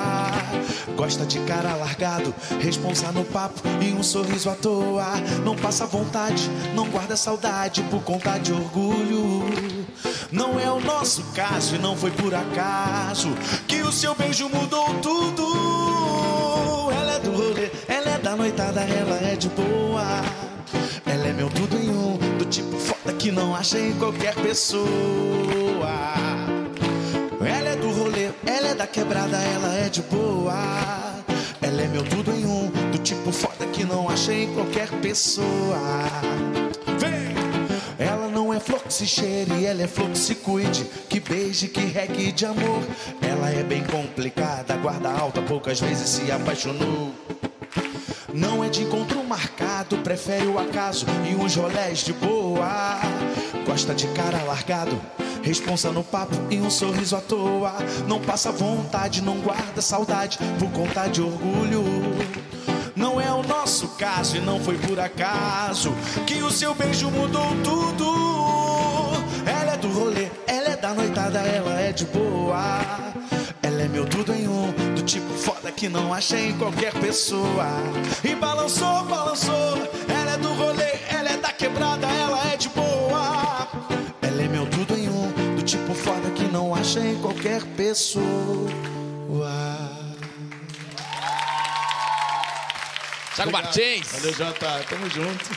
Gosta 0.95 1.25
de 1.25 1.39
cara 1.41 1.75
largado, 1.75 2.35
responsa 2.61 3.11
no 3.11 3.25
papo 3.25 3.63
e 3.81 3.91
um 3.95 4.03
sorriso 4.03 4.51
à 4.51 4.55
toa. 4.55 5.15
Não 5.43 5.57
passa 5.57 5.87
vontade, 5.87 6.51
não 6.75 6.91
guarda 6.91 7.17
saudade 7.17 7.83
por 7.85 8.03
conta 8.03 8.39
de 8.39 8.53
orgulho. 8.53 9.87
Não 10.31 10.61
é 10.61 10.71
o 10.71 10.79
nosso 10.79 11.23
caso 11.35 11.77
e 11.77 11.79
não 11.79 11.97
foi 11.97 12.11
por 12.11 12.35
acaso 12.35 13.31
que 13.67 13.81
o 13.81 13.91
seu 13.91 14.15
beijo 14.15 14.51
mudou 14.51 14.93
tudo. 15.01 16.91
Ela 16.93 17.13
é 17.13 17.19
do 17.19 17.31
rolê, 17.31 17.71
ela 17.89 18.11
é 18.11 18.19
da 18.19 18.37
noitada, 18.37 18.83
ela 18.83 19.17
é 19.17 19.37
de 19.37 19.49
boa. 19.49 20.23
Ela 21.07 21.29
é 21.29 21.33
meu 21.33 21.49
tudo 21.49 21.77
em 21.77 21.89
um, 21.89 22.19
do 22.37 22.45
tipo 22.45 22.77
foda 22.79 23.13
que 23.15 23.31
não 23.31 23.55
acha 23.55 23.79
em 23.79 23.93
qualquer 23.95 24.35
pessoa. 24.35 25.62
Ela 27.41 27.71
é 27.71 27.77
do 27.77 27.91
rolê, 27.91 28.31
ela 28.47 28.69
é 28.69 28.75
da 28.75 28.87
quebrada, 28.87 29.37
ela 29.37 29.75
é 29.75 29.89
de 29.89 30.03
boa. 30.03 30.55
Ela 31.61 31.83
é 31.83 31.89
meu 31.89 32.03
tudo 32.05 32.31
em 32.33 32.45
um, 32.45 32.69
do 32.91 32.99
tipo 32.99 33.31
foda 33.33 33.67
que 33.73 33.85
não 33.85 34.09
acha 34.09 34.33
em 34.33 34.53
qualquer 34.53 34.89
pessoa. 35.01 35.79
Vem! 36.99 37.33
Ela 37.99 38.29
não 38.29 38.53
é 38.53 38.59
flor 38.59 38.83
que 38.83 38.93
se 38.93 39.07
cheire, 39.07 39.65
ela 39.65 39.83
é 39.83 39.87
flor 39.87 40.11
que 40.11 40.19
se 40.19 40.35
cuide, 40.35 40.85
que 41.09 41.21
beije, 41.21 41.69
que 41.69 41.81
regue 41.81 42.33
de 42.33 42.45
amor. 42.47 42.83
Ela 43.21 43.51
é 43.51 43.63
bem 43.63 43.85
complicada, 43.85 44.77
guarda 44.77 45.11
alta, 45.11 45.41
poucas 45.43 45.81
vezes 45.81 46.09
se 46.09 46.31
apaixonou. 46.33 47.13
Não 48.35 48.65
é 48.65 48.69
de 48.69 48.83
encontro 48.83 49.23
marcado, 49.23 49.99
prefere 49.99 50.47
o 50.47 50.59
acaso 50.59 51.07
e 51.31 51.35
uns 51.35 51.55
rolés 51.55 51.99
de 51.99 52.13
boa. 52.15 52.99
Gosta 53.67 53.95
de 53.95 54.09
cara 54.09 54.43
largado, 54.43 55.01
responsa 55.43 55.91
no 55.91 56.03
papo 56.03 56.35
e 56.51 56.61
um 56.61 56.71
sorriso 56.71 57.17
à 57.17 57.21
toa. 57.21 57.75
Não 58.07 58.21
passa 58.21 58.51
vontade, 58.51 59.21
não 59.21 59.39
guarda 59.41 59.83
saudade 59.83 60.39
por 60.59 60.71
conta 60.71 61.09
de 61.09 61.21
orgulho. 61.21 61.85
Não 62.95 63.21
é 63.21 63.33
o 63.33 63.43
nosso 63.43 63.89
caso 63.99 64.37
e 64.37 64.41
não 64.41 64.61
foi 64.61 64.77
por 64.79 65.01
acaso 65.01 65.93
que 66.27 66.43
o 66.43 66.51
seu 66.51 66.75
beijo 66.75 67.11
mudou 67.11 67.49
tudo. 67.65 69.13
Ela 69.47 69.73
é 69.73 69.77
do 69.77 69.89
rolê, 69.89 70.29
ela 70.47 70.69
é 70.69 70.77
da 70.77 70.95
noitada, 70.95 71.41
ela 71.41 71.81
é 71.81 71.93
de 71.93 72.05
boa. 72.07 72.81
Ela 73.63 73.83
é 73.83 73.89
meu 73.89 74.05
tudo 74.07 74.33
em 74.33 74.47
um, 74.47 74.71
do 74.95 75.03
tipo 75.03 75.33
foda 75.35 75.73
que 75.73 75.89
não 75.89 76.13
acha 76.13 76.39
em 76.39 76.57
qualquer 76.59 76.93
pessoa. 76.95 77.67
E 78.23 78.35
balançou, 78.35 79.05
balançou. 79.05 79.79
Ela 80.09 80.33
é 80.35 80.37
do 80.37 80.53
rolê, 80.53 80.93
ela 81.09 81.31
é 81.31 81.37
da 81.37 81.51
quebrada, 81.53 82.07
ela 82.07 82.53
é 82.53 82.57
de 82.57 82.69
boa. 82.69 82.92
Foda 85.95 86.31
que 86.31 86.45
não 86.45 86.75
acha 86.75 87.01
em 87.01 87.21
qualquer 87.21 87.63
pessoa. 87.77 88.23
Thiago 93.35 93.51
Martins. 93.51 94.09
Valeu, 94.13 94.35
Jota. 94.35 94.85
Tamo 94.89 95.09
junto. 95.09 95.51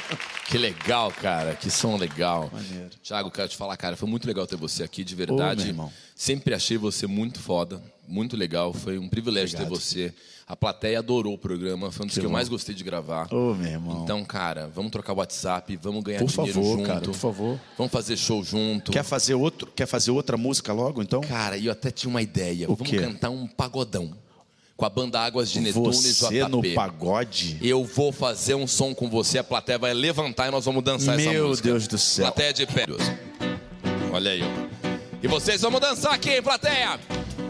Que 0.47 0.57
legal, 0.57 1.11
cara. 1.11 1.55
Que 1.55 1.69
som 1.69 1.97
legal. 1.97 2.49
Maneiro. 2.53 2.89
Thiago, 3.03 3.29
quero 3.31 3.49
te 3.49 3.57
falar, 3.57 3.75
cara, 3.75 3.97
foi 3.97 4.07
muito 4.07 4.25
legal 4.27 4.47
ter 4.47 4.55
você 4.55 4.83
aqui, 4.83 5.03
de 5.03 5.13
Ô, 5.13 5.17
verdade. 5.17 5.67
irmão. 5.67 5.91
Sempre 6.15 6.53
achei 6.53 6.77
você 6.77 7.05
muito 7.07 7.39
foda. 7.39 7.81
muito 8.07 8.37
legal. 8.37 8.71
Foi 8.73 8.97
um 8.97 9.09
privilégio 9.09 9.57
ter 9.57 9.65
você. 9.65 10.13
A 10.47 10.55
plateia 10.55 10.99
adorou 10.99 11.33
o 11.33 11.37
programa. 11.39 11.91
Foi 11.91 12.03
um 12.03 12.07
dos 12.07 12.17
que, 12.19 12.23
eu 12.23 12.29
mais 12.29 12.47
gostei 12.47 12.75
de 12.75 12.83
gravar. 12.83 13.27
Ô, 13.33 13.55
meu 13.55 13.67
irmão. 13.67 14.03
Então, 14.03 14.23
cara, 14.23 14.69
vamos 14.73 14.91
trocar 14.91 15.13
o 15.13 15.17
WhatsApp, 15.17 15.75
vamos 15.81 16.03
ganhar 16.03 16.19
Por 16.19 16.27
dinheiro 16.27 16.53
favor, 16.53 16.77
junto. 16.77 16.87
cara, 16.87 17.01
por 17.01 17.13
favor. 17.15 17.59
Vamos 17.75 17.91
fazer 17.91 18.15
show 18.15 18.43
junto. 18.43 18.91
Quer 18.91 19.03
fazer, 19.03 19.33
outro, 19.33 19.67
quer 19.75 19.87
fazer 19.87 20.11
outra 20.11 20.37
música 20.37 20.71
logo, 20.71 21.01
então? 21.01 21.21
Cara, 21.21 21.57
e 21.57 21.65
eu 21.65 21.71
até 21.71 21.89
tinha 21.89 22.11
uma 22.11 22.21
ideia. 22.21 22.69
O 22.69 22.75
vamos 22.75 22.91
quê? 22.91 22.99
cantar 22.99 23.31
um 23.31 23.47
pagodão. 23.47 24.13
Com 24.77 24.85
a 24.85 24.89
banda 24.89 25.19
Águas 25.19 25.49
de 25.49 25.61
Netuno 25.61 25.89
e 25.89 25.93
Você 25.95 26.41
JP. 26.41 26.49
no 26.49 26.73
pagode? 26.75 27.57
Eu 27.61 27.83
vou 27.83 28.11
fazer 28.11 28.53
um 28.55 28.67
som 28.67 28.93
com 28.93 29.09
você, 29.09 29.39
a 29.39 29.43
plateia 29.43 29.79
vai 29.79 29.93
levantar 29.93 30.49
e 30.49 30.51
nós 30.51 30.65
vamos 30.65 30.83
dançar 30.83 31.17
essa 31.19 31.31
Meu 31.31 31.47
música. 31.47 31.69
Deus 31.69 31.87
do 31.87 31.97
céu. 31.97 32.25
Plateia 32.25 32.53
de 32.53 32.67
pé. 32.67 32.85
Olha 34.11 34.31
aí, 34.31 34.41
ó. 34.43 34.65
E 35.23 35.27
vocês 35.27 35.61
vamos 35.61 35.79
dançar 35.81 36.13
aqui, 36.13 36.29
hein, 36.29 36.41
plateia? 36.43 36.99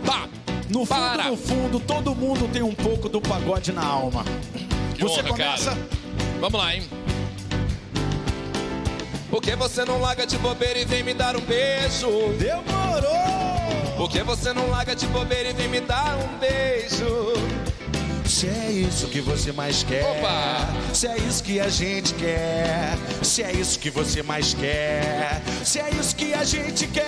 Pá! 0.06 0.30
No 0.70 0.86
fundo, 0.86 0.88
Para! 0.88 1.24
no 1.26 1.38
fundo, 1.38 1.80
todo 1.80 2.16
mundo 2.16 2.48
tem 2.52 2.62
um 2.64 2.74
pouco 2.74 3.08
do 3.08 3.22
pagode 3.22 3.72
na 3.72 3.86
alma. 3.86 4.24
Que 4.96 5.04
Você 5.04 5.20
honra, 5.22 5.30
começa. 5.30 5.70
cara. 5.72 5.88
Vamos 6.40 6.60
lá, 6.60 6.76
hein? 6.76 6.84
Por 9.30 9.42
que 9.42 9.56
você 9.56 9.84
não 9.86 10.00
larga 10.00 10.26
de 10.26 10.38
bobeira 10.38 10.80
e 10.80 10.86
vem 10.86 11.04
me 11.04 11.14
dar 11.14 11.36
um 11.36 11.42
beijo? 11.42 12.08
Demorou! 12.40 13.96
Por 13.98 14.10
que 14.10 14.24
você 14.24 14.54
não 14.54 14.70
larga 14.70 14.96
de 14.96 15.06
bobeira 15.08 15.50
e 15.50 15.54
vem 15.54 15.68
me 15.68 15.82
dar 15.82 16.16
um 16.18 16.38
beijo? 16.40 17.34
Se 18.26 18.48
é 18.48 18.72
isso 18.72 19.08
que 19.08 19.22
você 19.22 19.52
mais 19.52 19.84
quer, 19.84 20.04
Opa! 20.04 20.68
se 20.94 21.08
é 21.08 21.18
isso 21.18 21.44
que 21.44 21.60
a 21.60 21.70
gente 21.70 22.14
quer, 22.16 22.98
se 23.22 23.44
é 23.44 23.52
isso 23.52 23.80
que 23.80 23.90
você 23.90 24.24
mais 24.24 24.54
quer, 24.54 25.42
se 25.64 25.80
é 25.80 25.90
isso 25.92 26.16
que 26.16 26.34
a 26.34 26.44
gente 26.44 26.88
quer. 26.88 27.06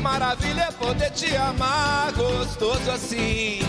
Maravilha 0.00 0.68
é 0.68 0.72
poder 0.72 1.10
te 1.10 1.34
amar 1.36 2.12
gostoso 2.12 2.90
assim. 2.90 3.60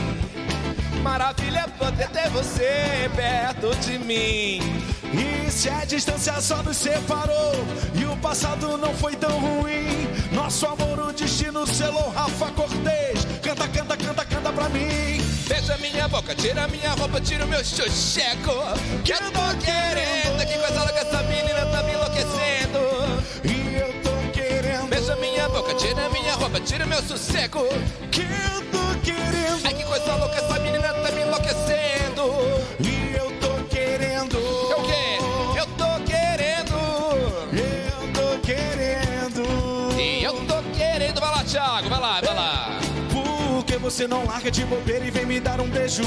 Maravilha 1.02 1.60
é 1.60 1.68
poder 1.68 2.10
ter 2.10 2.30
você 2.30 3.10
perto 3.16 3.76
de 3.80 3.98
mim. 3.98 4.60
E 5.12 5.50
se 5.50 5.70
a 5.70 5.84
distância 5.86 6.40
só 6.40 6.62
nos 6.62 6.78
separou 6.78 7.54
e 7.96 8.06
o 8.06 8.16
passado 8.18 8.78
não 8.78 8.94
foi 8.94 9.16
tão 9.16 9.40
ruim, 9.40 10.08
nosso 10.32 10.66
amor, 10.68 11.00
o 11.00 11.14
destino 11.14 11.66
selou 11.66 12.10
Rafa 12.12 12.52
Cortez. 12.52 13.26
Canta, 13.42 13.68
canta, 13.68 13.98
canta, 13.98 14.09
canta 14.50 14.54
pra 14.54 14.70
mim. 14.70 15.22
Beija 15.48 15.78
minha 15.78 16.08
boca, 16.08 16.36
tira 16.36 16.68
minha 16.68 16.92
roupa, 16.92 17.22
tira 17.22 17.46
o 17.46 17.48
meu 17.48 17.64
chucheco. 17.64 18.54
Que 19.04 19.14
eu 19.14 19.32
tô 19.32 19.58
querendo, 19.64 20.46
que 20.46 20.58
coisa 20.58 20.84
louca, 20.84 21.00
essa 21.00 21.24
menina 21.24 21.66
tá 21.66 21.84
me 21.84 21.94
enlouquecendo. 21.94 22.80
E 23.44 23.76
eu 23.76 24.02
tô 24.02 24.32
querendo. 24.32 24.90
Beija 24.90 25.16
minha 25.16 25.50
boca, 25.50 25.74
tira 25.76 26.10
minha 26.10 26.34
roupa, 26.34 26.60
tira 26.60 26.86
o 26.86 26.88
meu 26.88 27.02
sossego. 27.04 27.68
Que 28.12 28.22
eu 28.22 28.62
tô 28.72 29.00
querendo. 29.04 29.66
Ai 29.66 29.74
que 29.74 29.84
coisa 29.84 30.16
louca, 30.16 30.36
essa 30.36 30.59
você 43.90 44.08
não 44.08 44.24
larga 44.24 44.52
de 44.52 44.64
bobeira 44.66 45.04
e 45.04 45.10
vem 45.10 45.26
me 45.26 45.40
dar 45.40 45.60
um 45.60 45.68
beijo? 45.68 46.04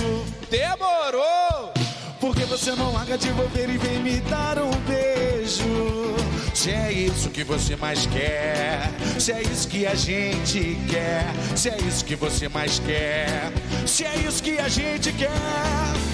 Demorou! 0.48 1.72
Por 2.20 2.32
que 2.32 2.44
você 2.44 2.76
não 2.76 2.92
larga 2.92 3.18
de 3.18 3.28
bobeira 3.32 3.72
e 3.72 3.76
vem 3.76 3.98
me 3.98 4.20
dar 4.20 4.56
um 4.56 4.70
beijo? 4.86 6.14
Se 6.54 6.70
é 6.70 6.92
isso 6.92 7.28
que 7.30 7.42
você 7.42 7.74
mais 7.74 8.06
quer, 8.06 8.88
se 9.18 9.32
é 9.32 9.42
isso 9.42 9.66
que 9.66 9.84
a 9.84 9.96
gente 9.96 10.78
quer, 10.88 11.24
se 11.56 11.70
é 11.70 11.76
isso 11.78 12.04
que 12.04 12.14
você 12.14 12.48
mais 12.48 12.78
quer, 12.78 13.52
se 13.84 14.04
é 14.04 14.16
isso 14.16 14.40
que 14.40 14.58
a 14.58 14.68
gente 14.68 15.12
quer. 15.14 15.30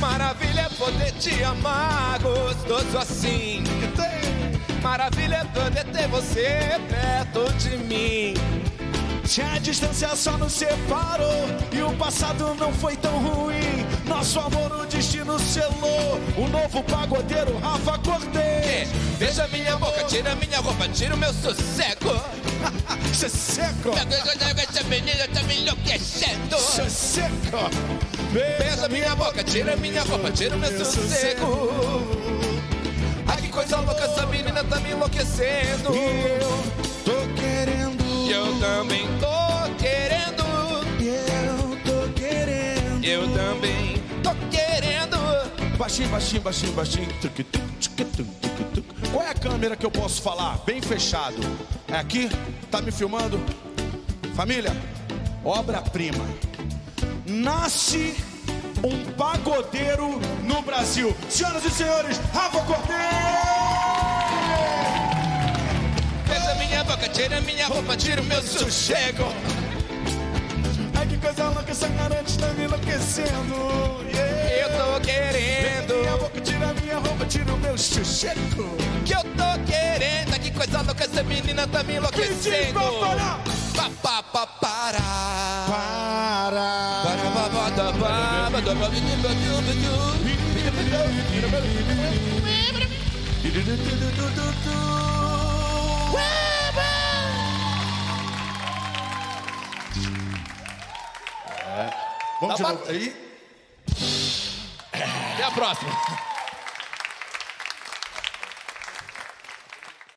Maravilha 0.01 0.63
é 0.63 0.69
poder 0.71 1.13
te 1.19 1.43
amar 1.45 2.19
gostoso 2.21 2.97
assim. 2.97 3.63
Maravilha 4.83 5.35
é 5.35 5.45
poder 5.45 5.85
ter 5.85 6.09
você 6.09 6.81
perto 6.89 7.53
de 7.59 7.77
mim. 7.77 8.68
Se 9.29 9.43
a 9.43 9.59
distância 9.59 10.17
só 10.17 10.39
nos 10.39 10.55
separou 10.55 11.45
e 11.71 11.83
o 11.83 11.93
passado 11.99 12.55
não 12.55 12.73
foi 12.73 12.97
tão 12.97 13.13
ruim, 13.19 13.87
nosso 14.07 14.41
amor 14.41 14.73
o 14.73 14.87
destino 14.87 15.39
selou. 15.39 16.19
O 16.35 16.49
novo 16.49 16.83
pagodeiro 16.85 17.59
Rafa? 17.59 17.99
Cortez. 17.99 18.89
Beija 19.19 19.47
minha 19.49 19.77
boca, 19.77 20.03
tira 20.05 20.35
minha 20.35 20.59
roupa, 20.61 20.89
tira 20.89 21.15
o 21.15 21.19
meu 21.19 21.33
sossego. 21.35 22.09
É 23.21 23.29
seco, 23.29 23.91
Essa 23.91 24.85
menina 24.85 25.27
tá 25.35 25.43
me 25.43 25.61
enlouquecendo. 25.61 26.57
cê 26.59 26.83
é 26.83 26.89
seco. 26.89 27.71
Beija 28.33 28.89
minha 28.89 29.15
boca, 29.17 29.43
tira 29.43 29.77
minha 29.77 30.03
roupa, 30.05 30.31
tira 30.31 30.57
o 30.57 30.59
meu 30.59 30.85
sossego. 30.85 32.09
Ai 33.27 33.43
que 33.43 33.49
coisa 33.49 33.81
louca, 33.81 34.05
essa 34.05 34.25
menina 34.27 34.65
tá 34.65 34.77
me 34.81 34.93
enlouquecendo. 34.93 35.95
Eu 35.95 36.88
eu 38.31 38.59
também 38.61 39.07
tô 39.19 39.75
querendo. 39.83 40.45
Eu 41.01 41.79
tô 41.85 42.13
querendo. 42.15 43.05
Eu 43.05 43.23
também 43.35 44.03
tô 44.23 44.31
querendo. 44.51 45.17
Baixinho, 45.77 46.09
baixinho, 46.09 46.43
baixinho, 46.43 46.73
baixinho. 46.73 47.09
Tuc, 47.21 47.45
tuc, 47.45 47.45
tuc, 47.45 48.05
tuc, 48.05 48.27
tuc, 48.27 48.75
tuc. 48.75 49.11
Qual 49.13 49.25
é 49.25 49.31
a 49.31 49.35
câmera 49.35 49.77
que 49.77 49.87
eu 49.87 49.91
posso 49.91 50.21
falar? 50.21 50.59
Bem 50.67 50.83
fechado. 50.83 51.37
É 51.89 51.97
aqui? 51.97 52.29
Tá 52.71 52.83
me 52.83 52.91
filmando? 52.91 53.41
Família, 54.35 54.77
obra-prima. 55.45 56.25
Nasce 57.27 58.15
um 58.85 59.13
pagodeiro 59.13 60.21
no 60.45 60.63
Brasil. 60.63 61.17
Senhoras 61.29 61.65
e 61.65 61.71
senhores, 61.71 62.19
Rafa 62.33 62.61
Cortez! 62.63 63.58
Boca, 66.89 67.09
tira 67.11 67.41
minha 67.43 67.67
roupa, 67.67 67.97
tira 67.97 68.21
o 68.23 68.25
meu 68.25 68.43
sossego. 68.43 69.25
Ai 70.99 71.07
que 71.07 71.19
coisa 71.19 71.45
louca, 71.51 71.71
essa 71.71 71.89
garota 71.89 72.25
está 72.27 72.47
me 72.55 72.65
enlouquecendo. 72.65 73.55
Yeah. 74.09 74.49
Eu 74.63 74.69
tô 74.71 74.87
Minha 74.87 75.01
querendo, 75.01 76.19
boca, 76.19 76.41
tira 76.41 76.73
minha 76.75 76.97
roupa, 76.97 77.27
tira 77.27 77.53
o 77.53 77.59
meu 77.59 77.77
chucheco. 77.77 78.77
que 79.05 79.15
eu 79.15 79.21
tô 79.23 79.71
querendo. 79.71 80.33
Ai, 80.33 80.39
Que 80.39 80.51
coisa 80.51 80.81
louca, 80.83 81.05
essa 81.05 81.23
menina 81.23 81.67
tá 81.69 81.83
me 81.83 81.97
enlouquecendo. 81.97 82.81
Pa, 83.77 83.91
pa, 84.03 84.23
pa, 84.23 84.47
para. 84.47 84.99
Para. 85.69 87.03
Para, 87.05 87.31
pa, 87.31 87.51
pa, 87.51 87.71
da, 87.71 87.93
pa, 87.93 88.51
pa, 88.51 88.61
da, 88.61 88.75
pa, 88.75 88.89
du, 88.89 88.99
Vamos 102.41 102.61
Tá 102.61 102.73
de 102.73 102.73
novo. 102.73 102.91
Aí. 102.91 103.17
Até 104.93 105.45
a 105.45 105.51
próxima. 105.51 106.28